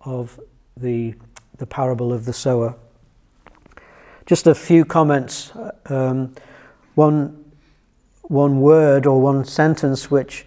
of 0.00 0.40
the, 0.76 1.14
the 1.58 1.66
parable 1.66 2.12
of 2.12 2.24
the 2.24 2.32
sower. 2.32 2.76
Just 4.26 4.46
a 4.46 4.54
few 4.54 4.84
comments. 4.84 5.52
Um, 5.86 6.34
one, 6.94 7.44
one 8.22 8.60
word 8.60 9.06
or 9.06 9.20
one 9.20 9.44
sentence 9.44 10.10
which 10.10 10.46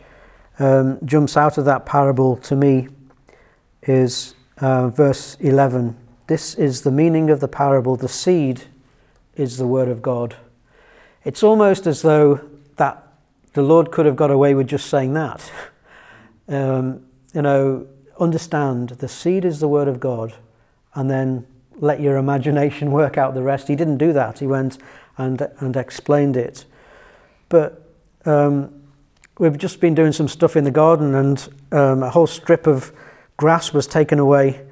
um, 0.59 0.99
jumps 1.05 1.37
out 1.37 1.57
of 1.57 1.65
that 1.65 1.85
parable 1.85 2.37
to 2.37 2.55
me 2.55 2.87
is 3.83 4.35
uh, 4.59 4.89
verse 4.89 5.37
11. 5.39 5.95
This 6.27 6.55
is 6.55 6.81
the 6.81 6.91
meaning 6.91 7.29
of 7.29 7.39
the 7.39 7.47
parable. 7.47 7.95
The 7.95 8.09
seed 8.09 8.63
is 9.35 9.57
the 9.57 9.67
word 9.67 9.87
of 9.87 10.01
God. 10.01 10.35
It's 11.23 11.43
almost 11.43 11.87
as 11.87 12.01
though 12.01 12.41
that 12.77 13.07
the 13.53 13.61
Lord 13.61 13.91
could 13.91 14.05
have 14.05 14.15
got 14.15 14.31
away 14.31 14.53
with 14.55 14.67
just 14.67 14.87
saying 14.89 15.13
that. 15.13 15.51
Um, 16.49 17.05
you 17.33 17.41
know, 17.41 17.87
understand 18.21 18.91
the 18.91 19.09
seed 19.09 19.43
is 19.43 19.59
the 19.59 19.67
word 19.67 19.89
of 19.89 19.99
God, 19.99 20.33
and 20.95 21.09
then 21.09 21.45
let 21.75 21.99
your 21.99 22.15
imagination 22.15 22.91
work 22.93 23.17
out 23.17 23.33
the 23.33 23.43
rest. 23.43 23.67
He 23.67 23.75
didn't 23.75 23.97
do 23.97 24.13
that. 24.13 24.39
He 24.39 24.47
went 24.47 24.77
and 25.17 25.41
and 25.59 25.75
explained 25.75 26.37
it. 26.37 26.63
But 27.49 27.91
um, 28.23 28.76
we've 29.39 29.57
just 29.57 29.79
been 29.79 29.95
doing 29.95 30.11
some 30.11 30.27
stuff 30.27 30.55
in 30.55 30.63
the 30.63 30.71
garden, 30.71 31.15
and 31.15 31.49
um, 31.71 32.03
a 32.03 32.09
whole 32.09 32.27
strip 32.27 32.67
of 32.67 32.91
grass 33.37 33.73
was 33.73 33.87
taken 33.87 34.19
away 34.19 34.65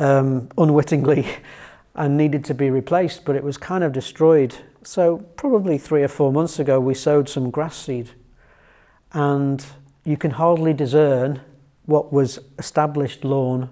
um, 0.00 0.48
unwittingly 0.56 1.26
and 1.94 2.16
needed 2.16 2.44
to 2.44 2.54
be 2.54 2.70
replaced, 2.70 3.24
but 3.24 3.36
it 3.36 3.42
was 3.42 3.58
kind 3.58 3.84
of 3.84 3.92
destroyed. 3.92 4.54
So, 4.82 5.18
probably 5.36 5.78
three 5.78 6.02
or 6.02 6.08
four 6.08 6.32
months 6.32 6.58
ago, 6.58 6.80
we 6.80 6.94
sowed 6.94 7.28
some 7.28 7.50
grass 7.50 7.76
seed, 7.76 8.10
and 9.12 9.64
you 10.04 10.16
can 10.16 10.32
hardly 10.32 10.72
discern 10.72 11.40
what 11.84 12.12
was 12.12 12.38
established 12.58 13.24
lawn 13.24 13.70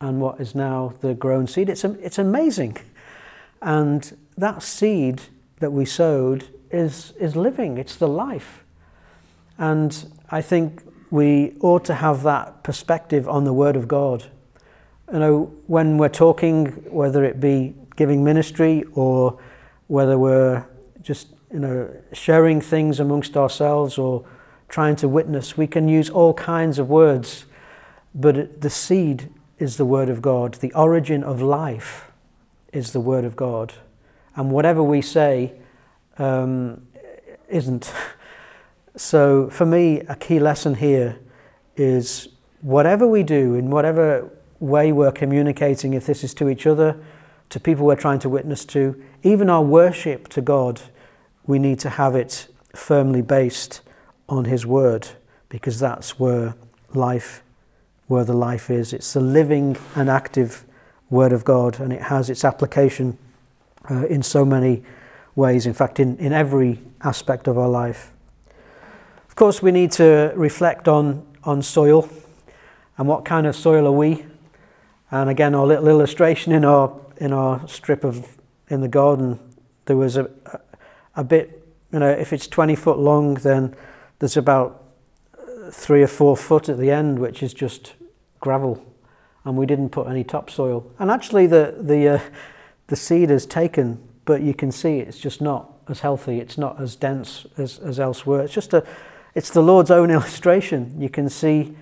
and 0.00 0.20
what 0.20 0.40
is 0.40 0.54
now 0.54 0.94
the 1.00 1.14
grown 1.14 1.46
seed. 1.46 1.68
It's, 1.68 1.84
it's 1.84 2.18
amazing. 2.18 2.76
And 3.60 4.16
that 4.36 4.62
seed 4.62 5.22
that 5.60 5.70
we 5.70 5.84
sowed 5.84 6.48
is, 6.70 7.12
is 7.18 7.36
living, 7.36 7.78
it's 7.78 7.96
the 7.96 8.08
life. 8.08 8.64
And 9.58 10.12
I 10.30 10.40
think 10.40 10.82
we 11.10 11.56
ought 11.60 11.84
to 11.86 11.94
have 11.94 12.22
that 12.22 12.62
perspective 12.62 13.28
on 13.28 13.44
the 13.44 13.52
Word 13.52 13.76
of 13.76 13.88
God. 13.88 14.24
You 15.12 15.18
know, 15.18 15.52
when 15.66 15.98
we're 15.98 16.08
talking, 16.08 16.66
whether 16.92 17.24
it 17.24 17.40
be 17.40 17.74
giving 17.96 18.22
ministry 18.22 18.84
or 18.94 19.38
whether 19.88 20.18
we're 20.18 20.64
just, 21.02 21.28
you 21.52 21.58
know, 21.58 21.90
sharing 22.12 22.60
things 22.60 23.00
amongst 23.00 23.36
ourselves 23.36 23.98
or 23.98 24.24
trying 24.68 24.96
to 24.96 25.08
witness, 25.08 25.56
we 25.56 25.66
can 25.66 25.88
use 25.88 26.10
all 26.10 26.34
kinds 26.34 26.78
of 26.78 26.88
words, 26.88 27.46
but 28.14 28.60
the 28.60 28.70
seed 28.70 29.30
is 29.58 29.76
the 29.76 29.84
Word 29.84 30.08
of 30.08 30.22
God. 30.22 30.54
The 30.54 30.72
origin 30.74 31.24
of 31.24 31.40
life 31.40 32.12
is 32.72 32.92
the 32.92 33.00
Word 33.00 33.24
of 33.24 33.34
God. 33.34 33.74
And 34.36 34.52
whatever 34.52 34.82
we 34.82 35.02
say 35.02 35.54
um, 36.18 36.86
isn't. 37.48 37.92
So, 38.98 39.48
for 39.50 39.64
me, 39.64 40.00
a 40.08 40.16
key 40.16 40.40
lesson 40.40 40.74
here 40.74 41.20
is 41.76 42.30
whatever 42.62 43.06
we 43.06 43.22
do, 43.22 43.54
in 43.54 43.70
whatever 43.70 44.28
way 44.58 44.90
we're 44.90 45.12
communicating, 45.12 45.94
if 45.94 46.06
this 46.06 46.24
is 46.24 46.34
to 46.34 46.48
each 46.48 46.66
other, 46.66 46.96
to 47.50 47.60
people 47.60 47.86
we're 47.86 47.94
trying 47.94 48.18
to 48.18 48.28
witness 48.28 48.64
to, 48.64 49.00
even 49.22 49.48
our 49.48 49.62
worship 49.62 50.26
to 50.30 50.40
God, 50.40 50.80
we 51.46 51.60
need 51.60 51.78
to 51.78 51.90
have 51.90 52.16
it 52.16 52.48
firmly 52.74 53.22
based 53.22 53.82
on 54.28 54.46
His 54.46 54.66
Word 54.66 55.10
because 55.48 55.78
that's 55.78 56.18
where 56.18 56.56
life, 56.92 57.44
where 58.08 58.24
the 58.24 58.32
life 58.32 58.68
is. 58.68 58.92
It's 58.92 59.12
the 59.12 59.20
living 59.20 59.76
and 59.94 60.10
active 60.10 60.64
Word 61.08 61.32
of 61.32 61.44
God, 61.44 61.78
and 61.78 61.92
it 61.92 62.02
has 62.02 62.28
its 62.28 62.44
application 62.44 63.16
uh, 63.88 64.06
in 64.06 64.24
so 64.24 64.44
many 64.44 64.82
ways, 65.36 65.66
in 65.66 65.72
fact, 65.72 66.00
in, 66.00 66.16
in 66.16 66.32
every 66.32 66.80
aspect 67.00 67.46
of 67.46 67.56
our 67.56 67.68
life 67.68 68.10
course, 69.38 69.62
we 69.62 69.70
need 69.70 69.92
to 69.92 70.32
reflect 70.34 70.88
on, 70.88 71.24
on 71.44 71.62
soil 71.62 72.10
and 72.96 73.06
what 73.06 73.24
kind 73.24 73.46
of 73.46 73.54
soil 73.54 73.86
are 73.86 73.92
we. 73.92 74.26
And 75.12 75.30
again, 75.30 75.54
our 75.54 75.64
little 75.64 75.86
illustration 75.86 76.52
in 76.52 76.64
our, 76.64 76.92
in 77.18 77.32
our 77.32 77.64
strip 77.68 78.02
of 78.02 78.36
in 78.66 78.80
the 78.80 78.88
garden, 78.88 79.38
there 79.84 79.96
was 79.96 80.16
a, 80.16 80.28
a, 81.14 81.22
bit, 81.22 81.64
you 81.92 82.00
know, 82.00 82.10
if 82.10 82.32
it's 82.32 82.48
20 82.48 82.74
foot 82.74 82.98
long, 82.98 83.34
then 83.34 83.76
there's 84.18 84.36
about 84.36 84.82
three 85.70 86.02
or 86.02 86.08
four 86.08 86.36
foot 86.36 86.68
at 86.68 86.78
the 86.78 86.90
end, 86.90 87.20
which 87.20 87.40
is 87.40 87.54
just 87.54 87.94
gravel. 88.40 88.84
And 89.44 89.56
we 89.56 89.66
didn't 89.66 89.90
put 89.90 90.08
any 90.08 90.24
topsoil. 90.24 90.90
And 90.98 91.12
actually, 91.12 91.46
the, 91.46 91.76
the, 91.80 92.08
uh, 92.08 92.20
the 92.88 92.96
seed 92.96 93.30
is 93.30 93.46
taken, 93.46 94.02
but 94.24 94.42
you 94.42 94.52
can 94.52 94.72
see 94.72 94.98
it's 94.98 95.20
just 95.20 95.40
not 95.40 95.74
as 95.88 96.00
healthy, 96.00 96.40
it's 96.40 96.58
not 96.58 96.80
as 96.80 96.96
dense 96.96 97.46
as, 97.56 97.78
as 97.78 98.00
elsewhere. 98.00 98.42
It's 98.42 98.52
just 98.52 98.74
a, 98.74 98.84
it's 99.38 99.50
the 99.50 99.62
Lord's 99.62 99.92
own 99.92 100.10
illustration. 100.10 101.00
You 101.00 101.08
can 101.08 101.28
see 101.28 101.72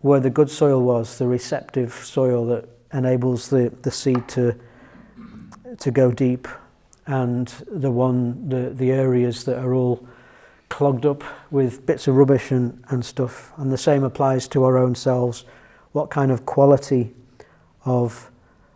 where 0.00 0.20
the 0.20 0.28
good 0.28 0.50
soil 0.50 0.82
was, 0.82 1.16
the 1.16 1.26
receptive 1.26 1.94
soil 1.94 2.44
that 2.48 2.68
enables 2.92 3.48
the, 3.48 3.72
the 3.80 3.90
seed 3.90 4.28
to, 4.28 4.54
to 5.78 5.90
go 5.90 6.12
deep, 6.12 6.46
and 7.06 7.48
the 7.66 7.90
one 7.90 8.46
the, 8.50 8.68
the 8.74 8.90
areas 8.92 9.44
that 9.44 9.58
are 9.58 9.72
all 9.72 10.06
clogged 10.68 11.06
up 11.06 11.24
with 11.50 11.86
bits 11.86 12.08
of 12.08 12.14
rubbish 12.14 12.50
and, 12.50 12.84
and 12.90 13.02
stuff. 13.06 13.54
And 13.56 13.72
the 13.72 13.78
same 13.78 14.04
applies 14.04 14.46
to 14.48 14.62
our 14.64 14.76
own 14.76 14.94
selves. 14.94 15.46
What 15.92 16.10
kind 16.10 16.30
of 16.30 16.44
quality 16.44 17.14
of 17.86 18.30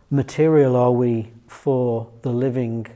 material 0.09 0.75
are 0.75 0.91
we 0.91 1.33
for 1.45 2.09
the 2.23 2.31
living, 2.31 2.87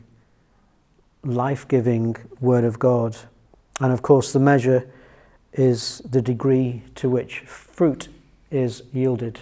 life 1.24 1.68
giving 1.68 2.16
Word 2.40 2.64
of 2.64 2.80
God? 2.80 3.18
And 3.80 3.94
of 3.94 4.02
course, 4.02 4.34
the 4.34 4.40
measure 4.40 4.92
is 5.54 6.00
the 6.10 6.22
degree 6.22 6.84
to 6.96 7.10
which 7.10 7.40
fruit 7.40 8.08
is 8.50 8.84
yielded 8.94 9.40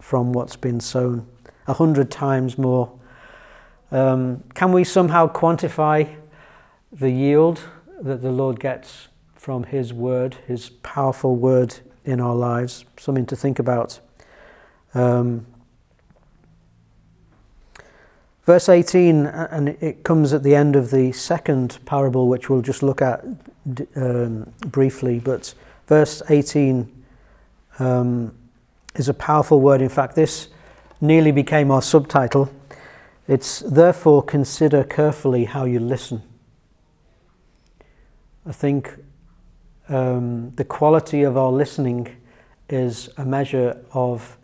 from 0.00 0.32
what's 0.32 0.56
been 0.56 0.80
sown. 0.80 1.26
A 1.66 1.74
hundred 1.74 2.10
times 2.10 2.56
more. 2.56 2.92
Um, 3.90 4.44
can 4.54 4.72
we 4.72 4.84
somehow 4.84 5.32
quantify 5.32 6.14
the 6.92 7.10
yield 7.10 7.60
that 8.00 8.22
the 8.22 8.30
Lord 8.30 8.60
gets 8.60 9.08
from 9.34 9.64
His 9.64 9.92
word, 9.92 10.36
His 10.46 10.70
powerful 10.70 11.36
word 11.36 11.76
in 12.04 12.20
our 12.20 12.34
lives? 12.34 12.84
Something 12.96 13.26
to 13.26 13.36
think 13.36 13.58
about. 13.58 14.00
Um, 14.94 15.46
verse 18.44 18.68
18, 18.68 19.26
and 19.26 19.68
it 19.68 20.04
comes 20.04 20.32
at 20.32 20.42
the 20.42 20.54
end 20.54 20.76
of 20.76 20.90
the 20.90 21.12
second 21.12 21.78
parable, 21.84 22.28
which 22.28 22.48
we'll 22.48 22.62
just 22.62 22.82
look 22.82 23.02
at 23.02 23.24
um, 23.96 24.52
briefly, 24.66 25.18
but 25.18 25.54
verse 25.86 26.22
18 26.28 27.04
um, 27.78 28.34
is 28.94 29.08
a 29.08 29.14
powerful 29.14 29.60
word. 29.60 29.80
In 29.80 29.88
fact, 29.88 30.14
this 30.14 30.48
nearly 31.00 31.32
became 31.32 31.70
our 31.70 31.82
subtitle. 31.82 32.50
It's 33.26 33.60
therefore 33.60 34.22
consider 34.22 34.84
carefully 34.84 35.44
how 35.44 35.64
you 35.64 35.80
listen. 35.80 36.22
I 38.46 38.52
think 38.52 38.94
um, 39.88 40.50
the 40.52 40.64
quality 40.64 41.22
of 41.22 41.36
our 41.36 41.52
listening 41.52 42.16
is 42.68 43.10
a 43.16 43.24
measure 43.24 43.84
of 43.92 44.36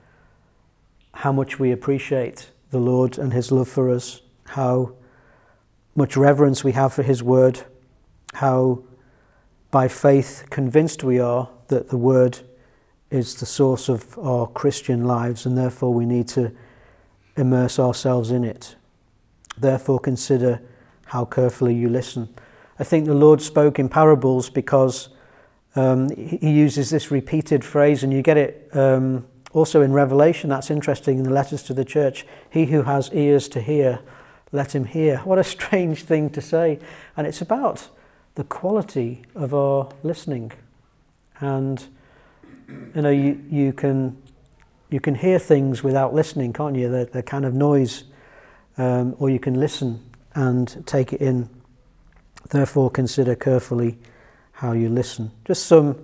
how 1.12 1.32
much 1.32 1.58
we 1.58 1.72
appreciate 1.72 2.50
the 2.70 2.78
Lord 2.78 3.18
and 3.18 3.32
His 3.32 3.50
love 3.52 3.68
for 3.68 3.88
us, 3.90 4.20
how 4.48 4.92
much 5.94 6.16
reverence 6.16 6.64
we 6.64 6.72
have 6.72 6.92
for 6.92 7.02
His 7.02 7.22
word, 7.22 7.62
how 8.34 8.82
by 9.74 9.88
faith 9.88 10.46
convinced 10.50 11.02
we 11.02 11.18
are 11.18 11.48
that 11.66 11.88
the 11.88 11.96
Word 11.96 12.38
is 13.10 13.34
the 13.34 13.44
source 13.44 13.88
of 13.88 14.16
our 14.20 14.46
Christian 14.46 15.02
lives 15.02 15.46
and 15.46 15.58
therefore 15.58 15.92
we 15.92 16.06
need 16.06 16.28
to 16.28 16.52
immerse 17.37 17.80
ourselves 17.80 18.30
in 18.30 18.44
it. 18.44 18.76
Therefore, 19.58 19.98
consider 19.98 20.62
how 21.06 21.24
carefully 21.24 21.74
you 21.74 21.88
listen. 21.88 22.32
I 22.78 22.84
think 22.84 23.06
the 23.06 23.14
Lord 23.14 23.42
spoke 23.42 23.80
in 23.80 23.88
parables 23.88 24.48
because 24.48 25.08
um, 25.74 26.08
he 26.14 26.52
uses 26.52 26.90
this 26.90 27.10
repeated 27.10 27.64
phrase, 27.64 28.04
and 28.04 28.12
you 28.12 28.22
get 28.22 28.37
it 28.37 28.70
um, 28.74 29.26
also 29.50 29.82
in 29.82 29.92
Revelation. 29.92 30.50
That's 30.50 30.70
interesting 30.70 31.18
in 31.18 31.24
the 31.24 31.32
letters 31.32 31.64
to 31.64 31.74
the 31.74 31.84
church. 31.84 32.24
He 32.48 32.66
who 32.66 32.82
has 32.82 33.10
ears 33.12 33.48
to 33.48 33.60
hear, 33.60 33.98
let 34.52 34.72
him 34.72 34.84
hear. 34.84 35.18
What 35.24 35.40
a 35.40 35.44
strange 35.56 36.04
thing 36.04 36.30
to 36.30 36.40
say. 36.40 36.78
And 37.16 37.26
it's 37.26 37.40
about 37.40 37.88
the 38.34 38.44
quality 38.44 39.22
of 39.34 39.54
our 39.54 39.88
listening. 40.02 40.52
And 41.40 41.84
you 42.68 43.02
know, 43.02 43.10
you, 43.10 43.42
you 43.50 43.72
can 43.72 44.16
you 44.90 45.00
can 45.00 45.14
hear 45.14 45.38
things 45.38 45.82
without 45.82 46.14
listening, 46.14 46.52
can't 46.52 46.76
you? 46.76 46.88
They're, 46.88 47.04
they're 47.06 47.22
kind 47.22 47.44
of 47.44 47.54
noise, 47.54 48.04
um, 48.78 49.16
or 49.18 49.28
you 49.28 49.40
can 49.40 49.54
listen 49.54 50.00
and 50.34 50.86
take 50.86 51.12
it 51.12 51.20
in. 51.20 51.48
Therefore, 52.50 52.90
consider 52.90 53.34
carefully 53.34 53.98
how 54.52 54.72
you 54.72 54.88
listen. 54.88 55.30
Just 55.44 55.66
some 55.66 55.96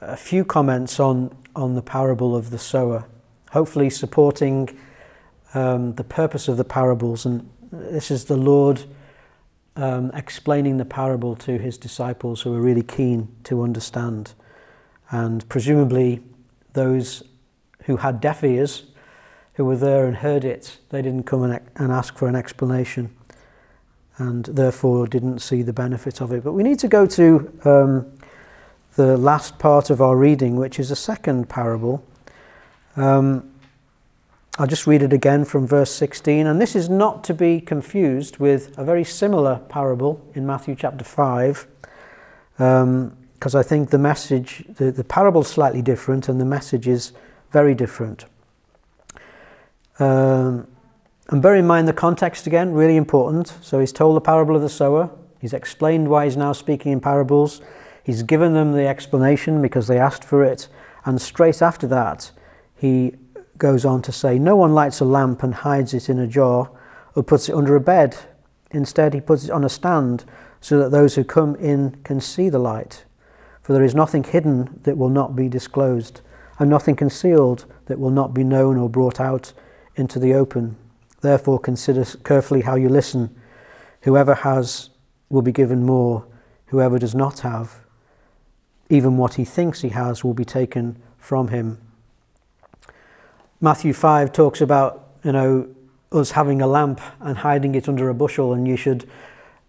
a 0.00 0.16
few 0.16 0.44
comments 0.44 1.00
on 1.00 1.36
on 1.56 1.74
the 1.74 1.82
parable 1.82 2.36
of 2.36 2.50
the 2.50 2.58
sower, 2.58 3.04
hopefully 3.50 3.90
supporting 3.90 4.78
um, 5.54 5.94
the 5.94 6.04
purpose 6.04 6.46
of 6.48 6.56
the 6.56 6.64
parables. 6.64 7.26
And 7.26 7.48
this 7.72 8.10
is 8.10 8.26
the 8.26 8.36
Lord 8.36 8.84
um, 9.78 10.10
explaining 10.12 10.76
the 10.76 10.84
parable 10.84 11.36
to 11.36 11.56
his 11.56 11.78
disciples 11.78 12.42
who 12.42 12.50
were 12.50 12.60
really 12.60 12.82
keen 12.82 13.28
to 13.44 13.62
understand. 13.62 14.34
And 15.10 15.48
presumably, 15.48 16.20
those 16.72 17.22
who 17.84 17.96
had 17.96 18.20
deaf 18.20 18.42
ears, 18.42 18.84
who 19.54 19.64
were 19.64 19.76
there 19.76 20.06
and 20.06 20.16
heard 20.16 20.44
it, 20.44 20.78
they 20.90 21.00
didn't 21.00 21.24
come 21.24 21.44
and, 21.44 21.60
and 21.76 21.92
ask 21.92 22.16
for 22.16 22.28
an 22.28 22.34
explanation 22.34 23.14
and 24.18 24.46
therefore 24.46 25.06
didn't 25.06 25.38
see 25.38 25.62
the 25.62 25.72
benefit 25.72 26.20
of 26.20 26.32
it. 26.32 26.42
But 26.42 26.52
we 26.52 26.64
need 26.64 26.80
to 26.80 26.88
go 26.88 27.06
to 27.06 27.52
um, 27.64 28.12
the 28.96 29.16
last 29.16 29.60
part 29.60 29.90
of 29.90 30.02
our 30.02 30.16
reading, 30.16 30.56
which 30.56 30.80
is 30.80 30.90
a 30.90 30.96
second 30.96 31.48
parable. 31.48 32.04
Um, 32.96 33.48
I'll 34.60 34.66
just 34.66 34.88
read 34.88 35.02
it 35.02 35.12
again 35.12 35.44
from 35.44 35.68
verse 35.68 35.94
16. 35.94 36.44
And 36.44 36.60
this 36.60 36.74
is 36.74 36.88
not 36.88 37.22
to 37.24 37.34
be 37.34 37.60
confused 37.60 38.38
with 38.38 38.76
a 38.76 38.84
very 38.84 39.04
similar 39.04 39.60
parable 39.68 40.20
in 40.34 40.44
Matthew 40.46 40.74
chapter 40.74 41.04
5, 41.04 41.68
because 42.56 42.82
um, 42.82 43.16
I 43.44 43.62
think 43.62 43.90
the 43.90 43.98
message, 43.98 44.64
the, 44.68 44.90
the 44.90 45.04
parable 45.04 45.42
is 45.42 45.46
slightly 45.46 45.80
different 45.80 46.28
and 46.28 46.40
the 46.40 46.44
message 46.44 46.88
is 46.88 47.12
very 47.52 47.72
different. 47.72 48.24
Um, 50.00 50.66
and 51.28 51.40
bear 51.40 51.54
in 51.54 51.66
mind 51.66 51.86
the 51.86 51.92
context 51.92 52.48
again, 52.48 52.72
really 52.72 52.96
important. 52.96 53.54
So 53.60 53.78
he's 53.78 53.92
told 53.92 54.16
the 54.16 54.20
parable 54.20 54.56
of 54.56 54.62
the 54.62 54.68
sower, 54.68 55.08
he's 55.40 55.52
explained 55.52 56.08
why 56.08 56.24
he's 56.24 56.36
now 56.36 56.52
speaking 56.52 56.90
in 56.90 57.00
parables, 57.00 57.60
he's 58.02 58.24
given 58.24 58.54
them 58.54 58.72
the 58.72 58.88
explanation 58.88 59.62
because 59.62 59.86
they 59.86 60.00
asked 60.00 60.24
for 60.24 60.42
it, 60.42 60.66
and 61.04 61.22
straight 61.22 61.62
after 61.62 61.86
that, 61.86 62.32
he 62.74 63.14
goes 63.58 63.84
on 63.84 64.02
to 64.02 64.12
say, 64.12 64.38
No 64.38 64.56
one 64.56 64.74
lights 64.74 65.00
a 65.00 65.04
lamp 65.04 65.42
and 65.42 65.54
hides 65.54 65.94
it 65.94 66.08
in 66.08 66.18
a 66.18 66.26
jar 66.26 66.70
or 67.14 67.22
puts 67.22 67.48
it 67.48 67.54
under 67.54 67.76
a 67.76 67.80
bed. 67.80 68.16
Instead, 68.70 69.14
he 69.14 69.20
puts 69.20 69.44
it 69.44 69.50
on 69.50 69.64
a 69.64 69.68
stand 69.68 70.24
so 70.60 70.78
that 70.78 70.90
those 70.90 71.14
who 71.14 71.24
come 71.24 71.54
in 71.56 71.96
can 72.04 72.20
see 72.20 72.48
the 72.48 72.58
light. 72.58 73.04
For 73.62 73.72
there 73.72 73.84
is 73.84 73.94
nothing 73.94 74.24
hidden 74.24 74.80
that 74.84 74.96
will 74.96 75.08
not 75.08 75.36
be 75.36 75.48
disclosed, 75.48 76.20
and 76.58 76.70
nothing 76.70 76.96
concealed 76.96 77.66
that 77.86 77.98
will 77.98 78.10
not 78.10 78.34
be 78.34 78.44
known 78.44 78.76
or 78.76 78.88
brought 78.88 79.20
out 79.20 79.52
into 79.94 80.18
the 80.18 80.34
open. 80.34 80.76
Therefore, 81.20 81.58
consider 81.58 82.04
carefully 82.24 82.62
how 82.62 82.76
you 82.76 82.88
listen. 82.88 83.34
Whoever 84.02 84.34
has 84.34 84.90
will 85.28 85.42
be 85.42 85.52
given 85.52 85.84
more, 85.84 86.26
whoever 86.66 86.98
does 86.98 87.14
not 87.14 87.40
have, 87.40 87.80
even 88.88 89.16
what 89.16 89.34
he 89.34 89.44
thinks 89.44 89.82
he 89.82 89.90
has 89.90 90.24
will 90.24 90.34
be 90.34 90.44
taken 90.44 91.00
from 91.18 91.48
him. 91.48 91.78
Matthew 93.60 93.92
5 93.92 94.32
talks 94.32 94.60
about, 94.60 95.14
you 95.24 95.32
know, 95.32 95.68
us 96.12 96.30
having 96.30 96.62
a 96.62 96.66
lamp 96.68 97.00
and 97.18 97.38
hiding 97.38 97.74
it 97.74 97.88
under 97.88 98.08
a 98.08 98.14
bushel, 98.14 98.52
and 98.52 98.68
you 98.68 98.76
should, 98.76 99.08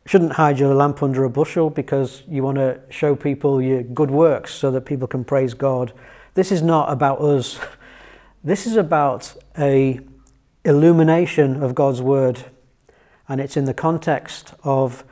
shouldn't 0.05 0.33
hide 0.33 0.59
your 0.59 0.75
lamp 0.75 1.01
under 1.01 1.23
a 1.23 1.29
bushel 1.29 1.71
because 1.71 2.21
you 2.27 2.43
want 2.43 2.57
to 2.57 2.79
show 2.91 3.15
people 3.15 3.59
your 3.59 3.81
good 3.81 4.11
works 4.11 4.53
so 4.53 4.69
that 4.69 4.81
people 4.81 5.07
can 5.07 5.23
praise 5.23 5.55
God. 5.55 5.91
This 6.35 6.51
is 6.51 6.61
not 6.61 6.91
about 6.91 7.19
us. 7.21 7.59
This 8.41 8.65
is 8.65 8.77
about 8.77 9.35
a 9.57 9.99
illumination 10.63 11.61
of 11.61 11.75
God's 11.75 12.01
word, 12.01 12.45
and 13.27 13.41
it's 13.41 13.57
in 13.57 13.65
the 13.65 13.73
context 13.73 14.53
of 14.63 15.03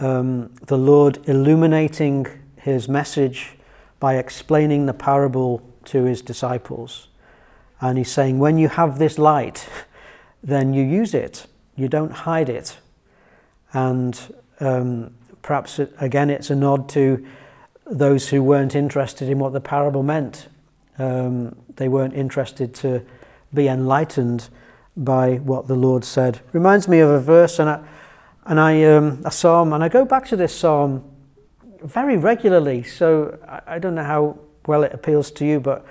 um, 0.00 0.52
the 0.66 0.76
Lord 0.76 1.20
illuminating 1.28 2.26
his 2.56 2.88
message 2.88 3.56
by 4.00 4.16
explaining 4.16 4.86
the 4.86 4.92
parable 4.92 5.62
to 5.84 6.02
his 6.02 6.20
disciples. 6.20 7.07
And 7.80 7.98
he's 7.98 8.10
saying, 8.10 8.38
when 8.38 8.58
you 8.58 8.68
have 8.68 8.98
this 8.98 9.18
light, 9.18 9.68
then 10.42 10.74
you 10.74 10.84
use 10.84 11.14
it, 11.14 11.46
you 11.76 11.88
don't 11.88 12.12
hide 12.12 12.48
it. 12.48 12.78
And 13.72 14.18
um, 14.60 15.14
perhaps, 15.42 15.78
it, 15.78 15.94
again, 16.00 16.30
it's 16.30 16.50
a 16.50 16.56
nod 16.56 16.88
to 16.90 17.24
those 17.86 18.28
who 18.28 18.42
weren't 18.42 18.74
interested 18.74 19.28
in 19.28 19.38
what 19.38 19.52
the 19.52 19.60
parable 19.60 20.02
meant. 20.02 20.48
Um, 20.98 21.56
they 21.76 21.88
weren't 21.88 22.14
interested 22.14 22.74
to 22.76 23.02
be 23.54 23.68
enlightened 23.68 24.48
by 24.96 25.36
what 25.36 25.68
the 25.68 25.76
Lord 25.76 26.04
said. 26.04 26.40
Reminds 26.52 26.88
me 26.88 26.98
of 26.98 27.08
a 27.08 27.20
verse 27.20 27.60
and, 27.60 27.70
I, 27.70 27.84
and 28.46 28.58
I, 28.58 28.82
um, 28.82 29.22
a 29.24 29.30
psalm, 29.30 29.72
and 29.72 29.84
I 29.84 29.88
go 29.88 30.04
back 30.04 30.26
to 30.28 30.36
this 30.36 30.54
psalm 30.54 31.04
very 31.82 32.16
regularly. 32.16 32.82
So 32.82 33.38
I, 33.46 33.74
I 33.74 33.78
don't 33.78 33.94
know 33.94 34.04
how 34.04 34.38
well 34.66 34.82
it 34.82 34.92
appeals 34.92 35.30
to 35.32 35.46
you, 35.46 35.60
but 35.60 35.86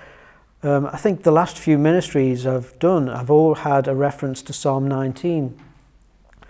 um, 0.63 0.87
I 0.87 0.97
think 0.97 1.23
the 1.23 1.31
last 1.31 1.57
few 1.57 1.77
ministries 1.77 2.47
I've 2.47 2.77
done 2.79 3.07
have 3.07 3.29
all 3.29 3.55
had 3.55 3.87
a 3.87 3.93
reference 3.93 4.41
to 4.43 4.53
Psalm 4.53 4.87
19. 4.87 5.57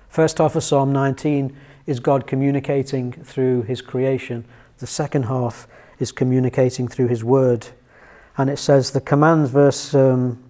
First 0.08 0.38
half 0.38 0.56
of 0.56 0.64
Psalm 0.64 0.94
19 0.94 1.56
is 1.86 2.00
God 2.00 2.26
communicating 2.26 3.12
through 3.12 3.64
his 3.64 3.82
creation. 3.82 4.46
The 4.78 4.88
second 4.88 5.24
half 5.24 5.68
is 6.00 6.12
communicating 6.12 6.88
through 6.88 7.08
his 7.08 7.24
word. 7.24 7.68
And 8.38 8.50
it 8.50 8.58
says 8.58 8.92
the 8.92 9.02
commands, 9.02 9.50
verse, 9.50 9.94
um, 9.94 10.42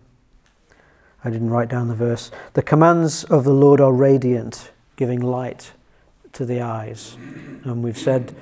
I 1.24 1.30
didn't 1.30 1.50
write 1.50 1.70
down 1.70 1.88
the 1.88 1.96
verse. 1.96 2.32
The 2.54 2.62
commands 2.62 3.24
of 3.24 3.44
the 3.44 3.54
Lord 3.54 3.82
are 3.82 3.92
radiant, 3.92 4.72
giving 4.98 5.20
light 5.20 5.72
to 6.34 6.46
the 6.46 6.62
eyes. 6.62 7.18
And 7.64 7.84
we've 7.84 7.98
said 7.98 8.36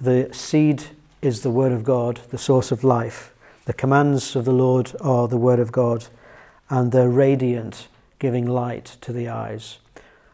the 0.00 0.28
seed 0.32 0.84
is 1.22 1.42
the 1.42 1.50
word 1.50 1.72
of 1.72 1.84
God, 1.84 2.20
the 2.30 2.38
source 2.38 2.70
of 2.70 2.84
life. 2.84 3.31
The 3.64 3.72
commands 3.72 4.34
of 4.34 4.44
the 4.44 4.52
Lord 4.52 4.92
are 5.00 5.28
the 5.28 5.36
Word 5.36 5.60
of 5.60 5.70
God, 5.70 6.06
and 6.68 6.90
they're 6.90 7.08
radiant, 7.08 7.86
giving 8.18 8.44
light 8.44 8.96
to 9.02 9.12
the 9.12 9.28
eyes. 9.28 9.78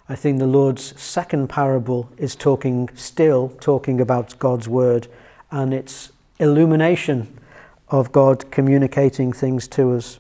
I 0.09 0.15
think 0.15 0.39
the 0.39 0.47
Lord's 0.47 0.99
second 0.99 1.49
parable 1.49 2.09
is 2.17 2.35
talking, 2.35 2.89
still 2.95 3.51
talking 3.61 4.01
about 4.01 4.39
God's 4.39 4.67
Word 4.67 5.09
and 5.51 5.75
its 5.75 6.11
illumination 6.39 7.39
of 7.89 8.13
God 8.13 8.51
communicating 8.51 9.33
things 9.33 9.69
to 9.69 9.93
us. 9.93 10.19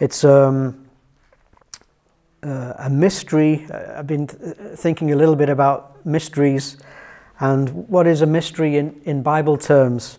It's 0.00 0.24
um, 0.24 0.88
uh, 2.42 2.74
a 2.78 2.90
mystery. 2.90 3.64
I've 3.70 4.08
been 4.08 4.26
th- 4.26 4.56
thinking 4.74 5.12
a 5.12 5.16
little 5.16 5.36
bit 5.36 5.48
about 5.48 6.04
mysteries 6.04 6.78
and 7.38 7.88
what 7.88 8.08
is 8.08 8.22
a 8.22 8.26
mystery 8.26 8.76
in, 8.76 9.00
in 9.04 9.22
Bible 9.22 9.56
terms. 9.56 10.18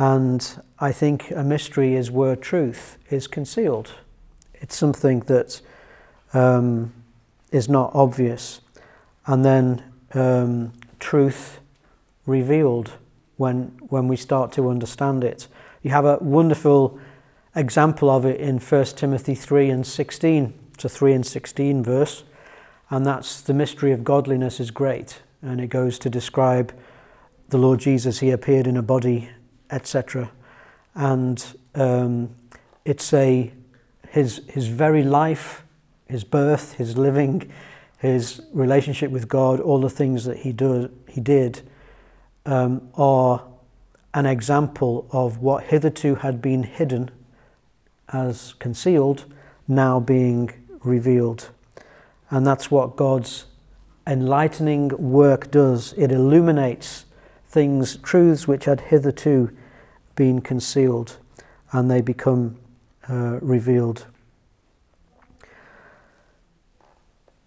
And 0.00 0.62
I 0.78 0.92
think 0.92 1.30
a 1.30 1.44
mystery 1.44 1.94
is 1.94 2.10
where 2.10 2.34
truth 2.34 2.96
is 3.10 3.26
concealed. 3.26 3.92
It's 4.54 4.74
something 4.74 5.20
that 5.20 5.60
um, 6.32 6.94
is 7.52 7.68
not 7.68 7.90
obvious. 7.92 8.62
And 9.26 9.44
then 9.44 9.82
um, 10.14 10.72
truth 11.00 11.60
revealed 12.24 12.92
when, 13.36 13.78
when 13.90 14.08
we 14.08 14.16
start 14.16 14.52
to 14.52 14.70
understand 14.70 15.22
it. 15.22 15.48
You 15.82 15.90
have 15.90 16.06
a 16.06 16.16
wonderful 16.16 16.98
example 17.54 18.08
of 18.08 18.24
it 18.24 18.40
in 18.40 18.58
1 18.58 18.84
Timothy 18.96 19.34
3 19.34 19.68
and 19.68 19.86
16. 19.86 20.54
It's 20.72 20.84
a 20.86 20.88
3 20.88 21.12
and 21.12 21.26
16 21.26 21.82
verse. 21.82 22.24
And 22.88 23.04
that's 23.04 23.42
the 23.42 23.52
mystery 23.52 23.92
of 23.92 24.02
godliness 24.02 24.60
is 24.60 24.70
great. 24.70 25.20
And 25.42 25.60
it 25.60 25.66
goes 25.66 25.98
to 25.98 26.08
describe 26.08 26.72
the 27.50 27.58
Lord 27.58 27.80
Jesus. 27.80 28.20
He 28.20 28.30
appeared 28.30 28.66
in 28.66 28.78
a 28.78 28.82
body 28.82 29.28
etc. 29.70 30.30
And 30.94 31.44
um, 31.74 32.34
it's 32.84 33.12
a 33.12 33.52
his 34.08 34.42
his 34.48 34.66
very 34.66 35.02
life, 35.02 35.64
his 36.08 36.24
birth, 36.24 36.74
his 36.74 36.98
living, 36.98 37.50
his 37.98 38.40
relationship 38.52 39.10
with 39.10 39.28
God, 39.28 39.60
all 39.60 39.78
the 39.80 39.90
things 39.90 40.24
that 40.24 40.38
he 40.38 40.52
do, 40.52 40.90
he 41.08 41.20
did, 41.20 41.62
um, 42.46 42.88
are 42.94 43.44
an 44.14 44.26
example 44.26 45.06
of 45.12 45.38
what 45.38 45.64
hitherto 45.64 46.16
had 46.16 46.42
been 46.42 46.64
hidden 46.64 47.10
as 48.08 48.54
concealed, 48.54 49.24
now 49.68 50.00
being 50.00 50.50
revealed. 50.82 51.50
And 52.30 52.46
that's 52.46 52.70
what 52.70 52.96
God's 52.96 53.46
enlightening 54.06 54.88
work 54.88 55.50
does. 55.50 55.92
It 55.96 56.10
illuminates 56.10 57.04
things, 57.46 57.96
truths 57.96 58.48
which 58.48 58.64
had 58.64 58.80
hitherto 58.80 59.56
been 60.20 60.42
concealed 60.42 61.16
and 61.72 61.90
they 61.90 62.02
become 62.02 62.54
uh, 63.08 63.38
revealed. 63.40 64.04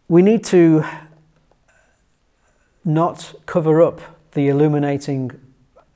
We 0.07 0.24
need 0.24 0.43
to 0.45 0.84
not 2.84 3.36
cover 3.45 3.80
up 3.80 4.01
the 4.32 4.47
illuminating, 4.47 5.39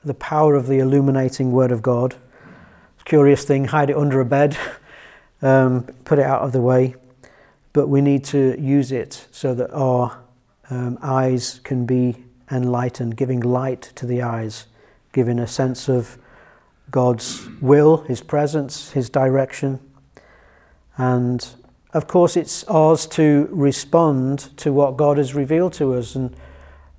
the 0.04 0.14
power 0.14 0.54
of 0.54 0.68
the 0.68 0.78
illuminating 0.78 1.50
Word 1.50 1.72
of 1.72 1.82
God. 1.82 2.14
Curious 3.04 3.44
thing, 3.44 3.64
hide 3.64 3.90
it 3.90 3.96
under 3.96 4.20
a 4.20 4.24
bed, 4.24 4.56
um, 5.42 5.82
put 6.04 6.20
it 6.20 6.26
out 6.26 6.42
of 6.42 6.52
the 6.52 6.60
way. 6.60 6.94
But 7.72 7.88
we 7.88 8.00
need 8.00 8.22
to 8.26 8.54
use 8.56 8.92
it 8.92 9.26
so 9.32 9.52
that 9.52 9.72
our 9.72 10.16
um, 10.70 10.96
eyes 11.02 11.58
can 11.64 11.86
be 11.86 12.24
enlightened, 12.52 13.16
giving 13.16 13.40
light 13.40 13.82
to 13.96 14.06
the 14.06 14.22
eyes, 14.22 14.68
giving 15.12 15.40
a 15.40 15.48
sense 15.48 15.88
of 15.88 16.18
God's 16.90 17.48
will, 17.60 17.98
His 17.98 18.22
presence, 18.22 18.92
His 18.92 19.10
direction. 19.10 19.80
And 20.96 21.46
of 21.92 22.06
course, 22.06 22.36
it's 22.36 22.64
ours 22.64 23.06
to 23.06 23.48
respond 23.50 24.56
to 24.58 24.72
what 24.72 24.96
God 24.96 25.16
has 25.16 25.34
revealed 25.34 25.72
to 25.74 25.94
us. 25.94 26.14
And 26.14 26.36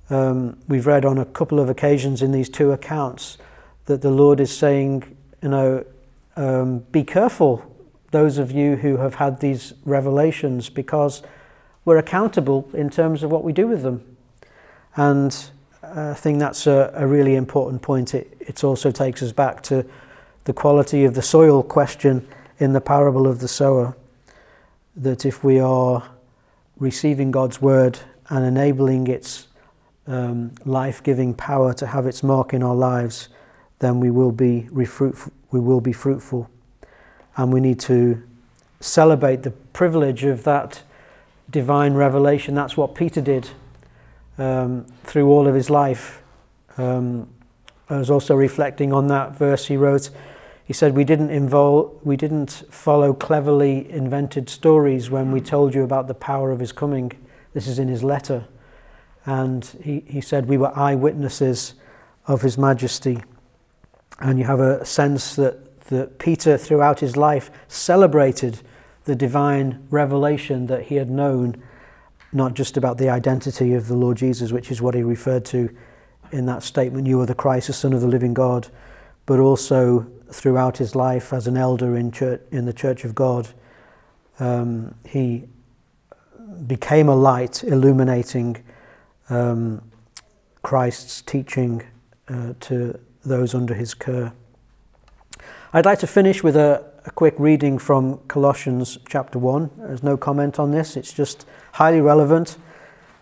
um, 0.08 0.58
we've 0.66 0.86
read 0.86 1.04
on 1.04 1.18
a 1.18 1.24
couple 1.24 1.60
of 1.60 1.68
occasions 1.68 2.22
in 2.22 2.32
these 2.32 2.48
two 2.48 2.72
accounts 2.72 3.38
that 3.84 4.02
the 4.02 4.10
Lord 4.10 4.40
is 4.40 4.56
saying, 4.56 5.16
you 5.42 5.48
know, 5.48 5.84
um, 6.36 6.80
be 6.92 7.04
careful, 7.04 7.64
those 8.10 8.38
of 8.38 8.50
you 8.50 8.76
who 8.76 8.96
have 8.96 9.16
had 9.16 9.40
these 9.40 9.74
revelations, 9.84 10.68
because 10.68 11.22
we're 11.84 11.98
accountable 11.98 12.68
in 12.74 12.90
terms 12.90 13.22
of 13.22 13.30
what 13.30 13.44
we 13.44 13.52
do 13.52 13.66
with 13.66 13.82
them. 13.82 14.16
And 14.96 15.50
I 15.92 16.14
think 16.14 16.38
that's 16.38 16.66
a, 16.66 16.92
a 16.94 17.06
really 17.06 17.34
important 17.34 17.82
point. 17.82 18.14
It, 18.14 18.36
it 18.40 18.62
also 18.64 18.90
takes 18.90 19.22
us 19.22 19.32
back 19.32 19.62
to 19.64 19.84
the 20.44 20.52
quality 20.52 21.04
of 21.04 21.14
the 21.14 21.22
soil 21.22 21.62
question 21.62 22.26
in 22.58 22.72
the 22.72 22.80
parable 22.80 23.26
of 23.26 23.40
the 23.40 23.48
sower. 23.48 23.96
That 24.96 25.26
if 25.26 25.42
we 25.42 25.58
are 25.58 26.08
receiving 26.78 27.30
God's 27.30 27.60
word 27.60 27.98
and 28.28 28.44
enabling 28.44 29.08
its 29.08 29.48
um, 30.06 30.52
life 30.64 31.02
giving 31.02 31.34
power 31.34 31.72
to 31.74 31.86
have 31.86 32.06
its 32.06 32.22
mark 32.22 32.54
in 32.54 32.62
our 32.62 32.74
lives, 32.74 33.28
then 33.80 34.00
we 34.00 34.10
will 34.10 34.32
be 34.32 34.68
we 34.72 34.86
will 35.60 35.80
be 35.80 35.92
fruitful. 35.92 36.48
And 37.36 37.52
we 37.52 37.60
need 37.60 37.80
to 37.80 38.22
celebrate 38.80 39.42
the 39.42 39.50
privilege 39.50 40.24
of 40.24 40.44
that 40.44 40.82
divine 41.48 41.94
revelation. 41.94 42.54
That's 42.54 42.76
what 42.76 42.94
Peter 42.94 43.20
did 43.20 43.50
um, 44.40 44.86
through 45.04 45.28
all 45.28 45.46
of 45.46 45.54
his 45.54 45.70
life. 45.70 46.22
Um, 46.78 47.28
I 47.88 47.98
was 47.98 48.10
also 48.10 48.34
reflecting 48.34 48.92
on 48.92 49.08
that 49.08 49.36
verse 49.36 49.66
he 49.66 49.76
wrote. 49.76 50.10
He 50.64 50.72
said, 50.72 50.96
"We 50.96 51.04
didn't 51.04 51.30
involve, 51.30 51.98
we 52.04 52.16
didn't 52.16 52.64
follow 52.70 53.12
cleverly 53.12 53.90
invented 53.90 54.48
stories 54.48 55.10
when 55.10 55.32
we 55.32 55.40
told 55.40 55.74
you 55.74 55.82
about 55.82 56.06
the 56.06 56.14
power 56.14 56.50
of 56.50 56.60
His 56.60 56.72
coming." 56.72 57.12
This 57.52 57.66
is 57.66 57.80
in 57.80 57.88
his 57.88 58.04
letter, 58.04 58.46
and 59.26 59.64
he, 59.82 60.04
he 60.06 60.20
said 60.20 60.46
we 60.46 60.56
were 60.56 60.76
eyewitnesses 60.78 61.74
of 62.26 62.42
His 62.42 62.56
Majesty. 62.56 63.18
And 64.20 64.38
you 64.38 64.44
have 64.44 64.60
a 64.60 64.84
sense 64.84 65.34
that 65.34 65.70
that 65.90 66.18
Peter, 66.18 66.56
throughout 66.56 67.00
his 67.00 67.16
life, 67.16 67.50
celebrated 67.68 68.60
the 69.04 69.14
divine 69.14 69.86
revelation 69.90 70.66
that 70.66 70.84
he 70.84 70.94
had 70.94 71.10
known 71.10 71.60
not 72.32 72.54
just 72.54 72.76
about 72.76 72.98
the 72.98 73.08
identity 73.08 73.74
of 73.74 73.88
the 73.88 73.94
Lord 73.94 74.16
Jesus, 74.16 74.52
which 74.52 74.70
is 74.70 74.80
what 74.80 74.94
he 74.94 75.02
referred 75.02 75.44
to 75.46 75.74
in 76.32 76.46
that 76.46 76.62
statement, 76.62 77.06
you 77.06 77.20
are 77.20 77.26
the 77.26 77.34
Christ, 77.34 77.66
the 77.66 77.72
Son 77.72 77.92
of 77.92 78.00
the 78.00 78.06
living 78.06 78.34
God, 78.34 78.68
but 79.26 79.38
also 79.40 80.06
throughout 80.30 80.78
his 80.78 80.94
life 80.94 81.32
as 81.32 81.46
an 81.46 81.56
elder 81.56 81.96
in, 81.96 82.12
church, 82.12 82.40
in 82.52 82.66
the 82.66 82.72
Church 82.72 83.04
of 83.04 83.14
God, 83.14 83.48
um, 84.38 84.94
he 85.04 85.44
became 86.66 87.08
a 87.08 87.16
light 87.16 87.64
illuminating 87.64 88.62
um, 89.28 89.82
Christ's 90.62 91.22
teaching 91.22 91.82
uh, 92.28 92.54
to 92.60 92.98
those 93.24 93.54
under 93.54 93.74
his 93.74 93.94
care. 93.94 94.32
I'd 95.72 95.84
like 95.84 95.98
to 96.00 96.06
finish 96.06 96.42
with 96.42 96.56
a, 96.56 96.89
a 97.06 97.10
quick 97.10 97.34
reading 97.38 97.78
from 97.78 98.18
Colossians 98.28 98.98
chapter 99.08 99.38
1. 99.38 99.70
There's 99.78 100.02
no 100.02 100.18
comment 100.18 100.58
on 100.58 100.70
this, 100.70 100.96
it's 100.96 101.12
just 101.12 101.46
highly 101.72 102.00
relevant. 102.00 102.58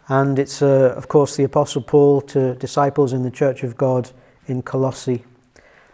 And 0.08 0.38
it's, 0.38 0.62
uh, 0.62 0.94
of 0.96 1.06
course, 1.06 1.36
the 1.36 1.44
Apostle 1.44 1.82
Paul 1.82 2.22
to 2.22 2.54
disciples 2.54 3.12
in 3.12 3.22
the 3.22 3.30
Church 3.30 3.62
of 3.62 3.76
God 3.76 4.10
in 4.46 4.62
Colossae. 4.62 5.24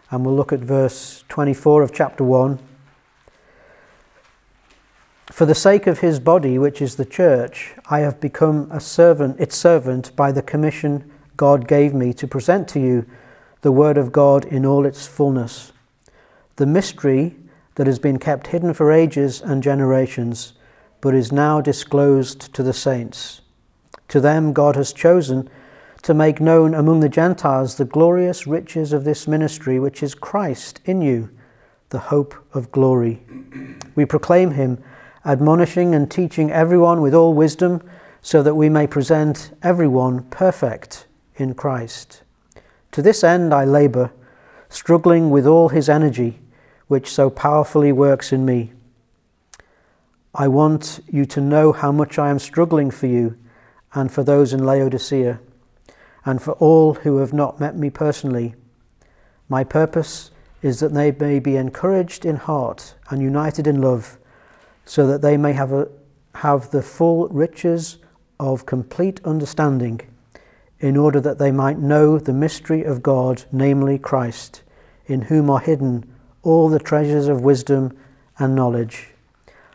And 0.09 0.25
we'll 0.25 0.35
look 0.35 0.53
at 0.53 0.61
verse 0.61 1.25
24 1.29 1.83
of 1.83 1.93
chapter 1.93 2.23
1. 2.23 2.57
For 5.31 5.45
the 5.45 5.55
sake 5.55 5.85
of 5.85 5.99
his 5.99 6.19
body, 6.19 6.57
which 6.57 6.81
is 6.81 6.95
the 6.95 7.05
church, 7.05 7.75
I 7.89 7.99
have 7.99 8.21
become 8.21 8.67
a 8.71 8.79
servant, 8.79 9.39
its 9.39 9.57
servant, 9.57 10.15
by 10.15 10.31
the 10.31 10.41
commission 10.41 11.11
God 11.35 11.67
gave 11.67 11.93
me 11.93 12.13
to 12.13 12.27
present 12.27 12.67
to 12.69 12.79
you 12.79 13.05
the 13.61 13.71
word 13.71 13.97
of 13.97 14.11
God 14.11 14.45
in 14.45 14.65
all 14.65 14.85
its 14.85 15.05
fullness. 15.05 15.73
The 16.55 16.65
mystery 16.65 17.35
that 17.75 17.87
has 17.87 17.99
been 17.99 18.17
kept 18.17 18.47
hidden 18.47 18.73
for 18.73 18.91
ages 18.91 19.41
and 19.41 19.61
generations, 19.61 20.53
but 21.01 21.13
is 21.13 21.31
now 21.31 21.61
disclosed 21.61 22.53
to 22.53 22.63
the 22.63 22.73
saints. 22.73 23.41
To 24.09 24.19
them 24.19 24.53
God 24.53 24.75
has 24.75 24.93
chosen 24.93 25.49
to 26.03 26.13
make 26.13 26.39
known 26.39 26.73
among 26.73 26.99
the 26.99 27.09
Gentiles 27.09 27.75
the 27.75 27.85
glorious 27.85 28.45
riches 28.45 28.93
of 28.93 29.03
this 29.03 29.27
ministry, 29.27 29.79
which 29.79 30.03
is 30.03 30.15
Christ 30.15 30.79
in 30.85 31.01
you, 31.01 31.29
the 31.89 31.99
hope 31.99 32.35
of 32.53 32.71
glory. 32.71 33.23
We 33.95 34.05
proclaim 34.05 34.51
him, 34.51 34.83
admonishing 35.25 35.95
and 35.95 36.09
teaching 36.09 36.51
everyone 36.51 37.01
with 37.01 37.13
all 37.13 37.33
wisdom, 37.33 37.81
so 38.21 38.41
that 38.43 38.55
we 38.55 38.69
may 38.69 38.87
present 38.87 39.51
everyone 39.61 40.23
perfect 40.29 41.07
in 41.35 41.55
Christ. 41.55 42.21
To 42.91 43.01
this 43.01 43.23
end 43.23 43.53
I 43.53 43.65
labour, 43.65 44.11
struggling 44.69 45.29
with 45.29 45.45
all 45.45 45.69
his 45.69 45.89
energy 45.89 46.39
which 46.87 47.11
so 47.11 47.29
powerfully 47.29 47.91
works 47.91 48.31
in 48.31 48.45
me. 48.45 48.71
I 50.33 50.47
want 50.47 50.99
you 51.07 51.25
to 51.25 51.41
know 51.41 51.71
how 51.71 51.91
much 51.91 52.19
I 52.19 52.29
am 52.29 52.39
struggling 52.39 52.91
for 52.91 53.07
you 53.07 53.37
and 53.93 54.11
for 54.11 54.23
those 54.23 54.53
in 54.53 54.65
Laodicea 54.65 55.39
and 56.25 56.41
for 56.41 56.53
all 56.53 56.95
who 56.95 57.17
have 57.17 57.31
not 57.31 57.59
met 57.59 57.77
me 57.77 57.89
personally. 57.89 58.55
My 59.47 59.63
purpose 59.63 60.31
is 60.61 60.79
that 60.79 60.93
they 60.93 61.11
may 61.11 61.39
be 61.39 61.55
encouraged 61.55 62.25
in 62.25 62.35
heart 62.35 62.95
and 63.09 63.21
united 63.21 63.67
in 63.67 63.79
love, 63.79 64.17
so 64.83 65.05
that 65.05 65.21
they 65.21 65.37
may 65.37 65.53
have, 65.53 65.71
a, 65.71 65.87
have 66.35 66.71
the 66.71 66.81
full 66.81 67.27
riches 67.27 67.99
of 68.39 68.65
complete 68.65 69.21
understanding, 69.23 70.01
in 70.79 70.97
order 70.97 71.21
that 71.21 71.37
they 71.37 71.51
might 71.51 71.77
know 71.77 72.17
the 72.17 72.33
mystery 72.33 72.83
of 72.83 73.03
God, 73.03 73.43
namely 73.51 73.99
Christ, 73.99 74.63
in 75.05 75.23
whom 75.23 75.49
are 75.49 75.59
hidden 75.59 76.11
all 76.45 76.69
the 76.69 76.79
treasures 76.79 77.27
of 77.27 77.41
wisdom 77.41 77.97
and 78.37 78.55
knowledge. 78.55 79.07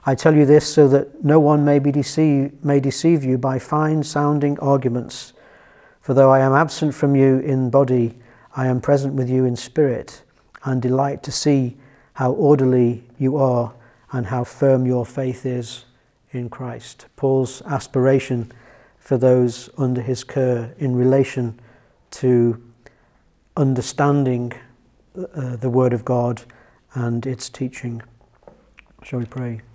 I 0.07 0.15
tell 0.15 0.35
you 0.35 0.47
this 0.47 0.73
so 0.73 0.89
that 0.89 1.23
no 1.23 1.39
one 1.39 1.65
may, 1.65 1.79
be 1.79 1.93
deceive, 1.93 2.65
may 2.65 2.81
deceive 2.81 3.23
you 3.23 3.37
by 3.37 3.59
fine 3.59 4.03
sounding 4.03 4.59
arguments. 4.61 5.35
For 6.01 6.15
though 6.15 6.31
I 6.31 6.41
am 6.41 6.55
absent 6.55 6.95
from 6.95 7.15
you 7.15 7.41
in 7.41 7.69
body, 7.69 8.15
I 8.57 8.67
am 8.67 8.81
present 8.81 9.15
with 9.15 9.29
you 9.29 9.45
in 9.45 9.57
spirit, 9.57 10.23
and 10.65 10.81
delight 10.81 11.23
to 11.25 11.33
see 11.33 11.77
how 12.15 12.33
orderly 12.33 13.05
you 13.19 13.37
are 13.37 13.75
and 14.13 14.27
how 14.27 14.45
firm 14.45 14.87
your 14.87 15.05
faith 15.05 15.45
is 15.45 15.85
in 16.31 16.49
Christ. 16.49 17.07
Paul's 17.17 17.63
aspiration 17.63 18.51
for 18.99 19.19
those 19.19 19.71
under 19.77 20.01
his 20.01 20.25
care 20.25 20.75
in 20.79 20.95
relation 20.95 21.59
to 22.13 22.63
understanding 23.57 24.53
uh, 25.17 25.57
the 25.57 25.71
Word 25.71 25.93
of 25.93 26.05
God 26.05 26.43
and 26.95 27.27
its 27.27 27.49
teaching. 27.49 28.03
Shall 29.03 29.21
we 29.21 29.27
pray? 29.27 29.63